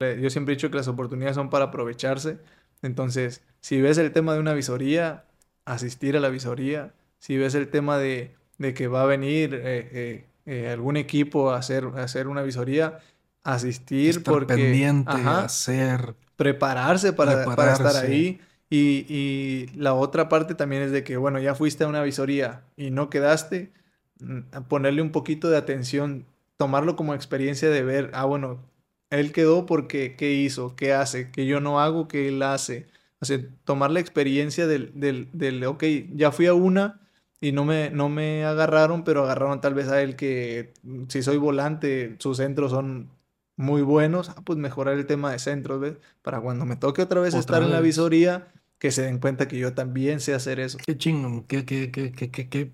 Yo 0.00 0.28
siempre 0.30 0.52
he 0.52 0.56
dicho 0.56 0.70
que 0.70 0.76
las 0.76 0.88
oportunidades 0.88 1.36
son 1.36 1.50
para 1.50 1.66
aprovecharse. 1.66 2.38
Entonces, 2.82 3.42
si 3.60 3.80
ves 3.80 3.96
el 3.98 4.12
tema 4.12 4.34
de 4.34 4.40
una 4.40 4.52
visoría, 4.52 5.24
asistir 5.64 6.16
a 6.16 6.20
la 6.20 6.28
visoría. 6.28 6.92
Si 7.18 7.36
ves 7.36 7.54
el 7.54 7.68
tema 7.68 7.98
de, 7.98 8.34
que 8.74 8.88
va 8.88 9.02
a 9.02 9.06
venir 9.06 9.54
eh, 9.54 9.88
eh, 9.92 10.26
eh, 10.46 10.70
algún 10.70 10.96
equipo 10.96 11.50
a 11.50 11.58
hacer, 11.58 11.86
hacer 11.96 12.28
una 12.28 12.42
visoría, 12.42 12.98
asistir 13.42 14.10
estar 14.10 14.34
porque... 14.34 14.54
pendiente, 14.54 15.12
hacer... 15.12 16.14
Prepararse 16.36 17.12
para, 17.12 17.44
para 17.44 17.74
estar 17.74 17.96
ahí. 17.96 18.40
Y, 18.68 19.06
y, 19.08 19.66
la 19.76 19.94
otra 19.94 20.28
parte 20.28 20.56
también 20.56 20.82
es 20.82 20.90
de 20.90 21.04
que, 21.04 21.16
bueno, 21.16 21.38
ya 21.38 21.54
fuiste 21.54 21.84
a 21.84 21.86
una 21.86 22.02
visoría 22.02 22.64
y 22.76 22.90
no 22.90 23.08
quedaste, 23.08 23.72
mm, 24.18 24.62
ponerle 24.68 25.00
un 25.00 25.12
poquito 25.12 25.48
de 25.48 25.56
atención, 25.56 26.26
tomarlo 26.56 26.96
como 26.96 27.14
experiencia 27.14 27.70
de 27.70 27.82
ver, 27.82 28.10
ah, 28.14 28.24
bueno, 28.24 28.62
él 29.10 29.32
quedó 29.32 29.66
porque, 29.66 30.16
¿qué 30.16 30.32
hizo? 30.32 30.76
¿Qué 30.76 30.92
hace? 30.92 31.30
Que 31.30 31.46
yo 31.46 31.60
no 31.60 31.80
hago, 31.80 32.08
que 32.08 32.28
él 32.28 32.42
hace. 32.42 32.88
O 33.20 33.24
sea, 33.24 33.38
tomar 33.64 33.90
la 33.90 34.00
experiencia 34.00 34.66
del, 34.66 34.92
del, 34.94 35.28
del, 35.32 35.64
ok, 35.64 35.84
ya 36.14 36.32
fui 36.32 36.46
a 36.46 36.54
una 36.54 37.00
y 37.40 37.52
no 37.52 37.64
me, 37.64 37.90
no 37.90 38.08
me 38.08 38.44
agarraron, 38.44 39.04
pero 39.04 39.24
agarraron 39.24 39.60
tal 39.60 39.74
vez 39.74 39.88
a 39.88 40.02
él 40.02 40.16
que 40.16 40.74
mm, 40.82 41.04
si 41.08 41.22
soy 41.22 41.36
volante, 41.36 42.16
sus 42.18 42.38
centros 42.38 42.70
son 42.72 43.10
muy 43.56 43.82
buenos, 43.82 44.30
ah, 44.30 44.42
pues 44.44 44.58
mejorar 44.58 44.94
el 44.94 45.06
tema 45.06 45.30
de 45.32 45.38
centros, 45.38 45.80
¿ves? 45.80 45.96
Para 46.22 46.40
cuando 46.40 46.64
me 46.64 46.76
toque 46.76 47.02
otra 47.02 47.20
vez 47.20 47.34
estar 47.34 47.62
en 47.62 47.70
la 47.70 47.80
visoría, 47.80 48.52
que 48.78 48.90
se 48.90 49.02
den 49.02 49.18
cuenta 49.18 49.48
que 49.48 49.58
yo 49.58 49.74
también 49.74 50.20
sé 50.20 50.34
hacer 50.34 50.60
eso. 50.60 50.78
Qué 50.84 50.98
chingón, 50.98 51.44
qué, 51.44 51.64
qué, 51.64 51.90
qué, 51.90 52.12
qué, 52.12 52.30
qué, 52.30 52.72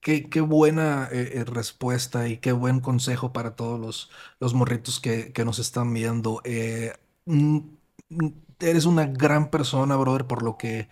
qué, 0.00 0.28
qué 0.28 0.40
buena 0.40 1.08
eh, 1.12 1.32
eh, 1.34 1.44
respuesta 1.44 2.28
y 2.28 2.38
qué 2.38 2.52
buen 2.52 2.80
consejo 2.80 3.32
para 3.32 3.56
todos 3.56 3.78
los, 3.80 4.10
los 4.40 4.54
morritos 4.54 5.00
que, 5.00 5.32
que 5.32 5.44
nos 5.44 5.58
están 5.58 5.92
viendo. 5.94 6.40
Eh, 6.44 6.92
mm, 7.26 7.58
mm, 8.10 8.28
eres 8.60 8.84
una 8.86 9.06
gran 9.06 9.50
persona, 9.50 9.96
brother, 9.96 10.26
por 10.26 10.42
lo 10.42 10.56
que 10.58 10.88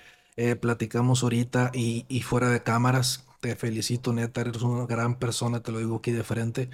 platicamos 0.60 1.24
ahorita 1.24 1.72
y, 1.74 2.06
y, 2.08 2.22
fuera 2.22 2.48
de 2.50 2.62
cámaras. 2.62 3.26
Te 3.40 3.56
felicito, 3.56 4.12
neta, 4.12 4.42
eres 4.42 4.62
una 4.62 4.86
gran 4.86 5.18
persona, 5.18 5.62
te 5.64 5.72
lo 5.72 5.78
digo 5.78 5.96
aquí 5.96 6.12
de 6.12 6.22
frente. 6.22 6.70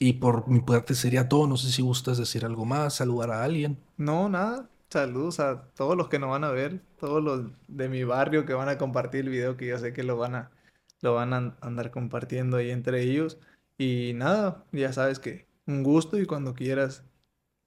y 0.00 0.12
por 0.14 0.48
mi 0.48 0.60
parte 0.60 0.94
sería 0.94 1.28
todo. 1.28 1.46
No 1.46 1.56
sé 1.56 1.70
si 1.70 1.82
gustas 1.82 2.18
decir 2.18 2.44
algo 2.44 2.64
más, 2.64 2.94
saludar 2.96 3.30
a 3.30 3.44
alguien. 3.44 3.78
No, 3.96 4.28
nada. 4.28 4.68
Saludos 4.90 5.38
a 5.38 5.62
todos 5.74 5.96
los 5.96 6.08
que 6.08 6.18
nos 6.18 6.30
van 6.30 6.44
a 6.44 6.50
ver, 6.50 6.80
todos 6.98 7.22
los 7.22 7.44
de 7.68 7.88
mi 7.88 8.04
barrio 8.04 8.46
que 8.46 8.54
van 8.54 8.68
a 8.68 8.78
compartir 8.78 9.20
el 9.20 9.28
video, 9.28 9.56
que 9.56 9.66
yo 9.66 9.78
sé 9.78 9.92
que 9.92 10.02
lo 10.02 10.16
van 10.16 10.34
a, 10.34 10.50
lo 11.00 11.14
van 11.14 11.32
a 11.32 11.56
andar 11.60 11.90
compartiendo 11.90 12.56
ahí 12.56 12.70
entre 12.70 13.02
ellos. 13.02 13.38
Y 13.76 14.12
nada, 14.14 14.64
ya 14.72 14.92
sabes 14.92 15.18
que 15.18 15.46
un 15.66 15.82
gusto 15.82 16.18
y 16.18 16.26
cuando 16.26 16.54
quieras 16.54 17.04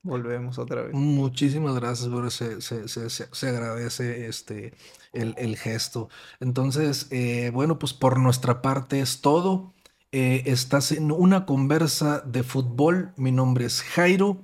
volvemos 0.04 0.58
otra 0.58 0.84
vez. 0.84 0.94
Muchísimas 0.94 1.76
gracias, 1.76 2.10
bro. 2.10 2.30
Se, 2.30 2.62
se, 2.62 2.88
se, 2.88 3.10
se 3.10 3.50
agradece 3.50 4.28
este, 4.28 4.74
el, 5.14 5.36
el, 5.38 5.56
gesto. 5.58 6.10
Entonces, 6.40 7.08
eh, 7.12 7.52
bueno, 7.54 7.80
pues 7.80 7.94
por 7.94 8.20
nuestra 8.20 8.62
parte 8.62 9.00
es 9.00 9.22
todo. 9.22 9.74
Eh, 10.12 10.44
estás 10.48 10.92
en 10.92 11.12
una 11.12 11.46
conversa 11.46 12.22
de 12.22 12.44
fútbol. 12.44 13.14
Mi 13.16 13.32
nombre 13.32 13.66
es 13.66 13.82
Jairo. 13.82 14.44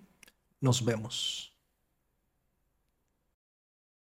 Nos 0.61 0.85
vemos. 0.85 1.46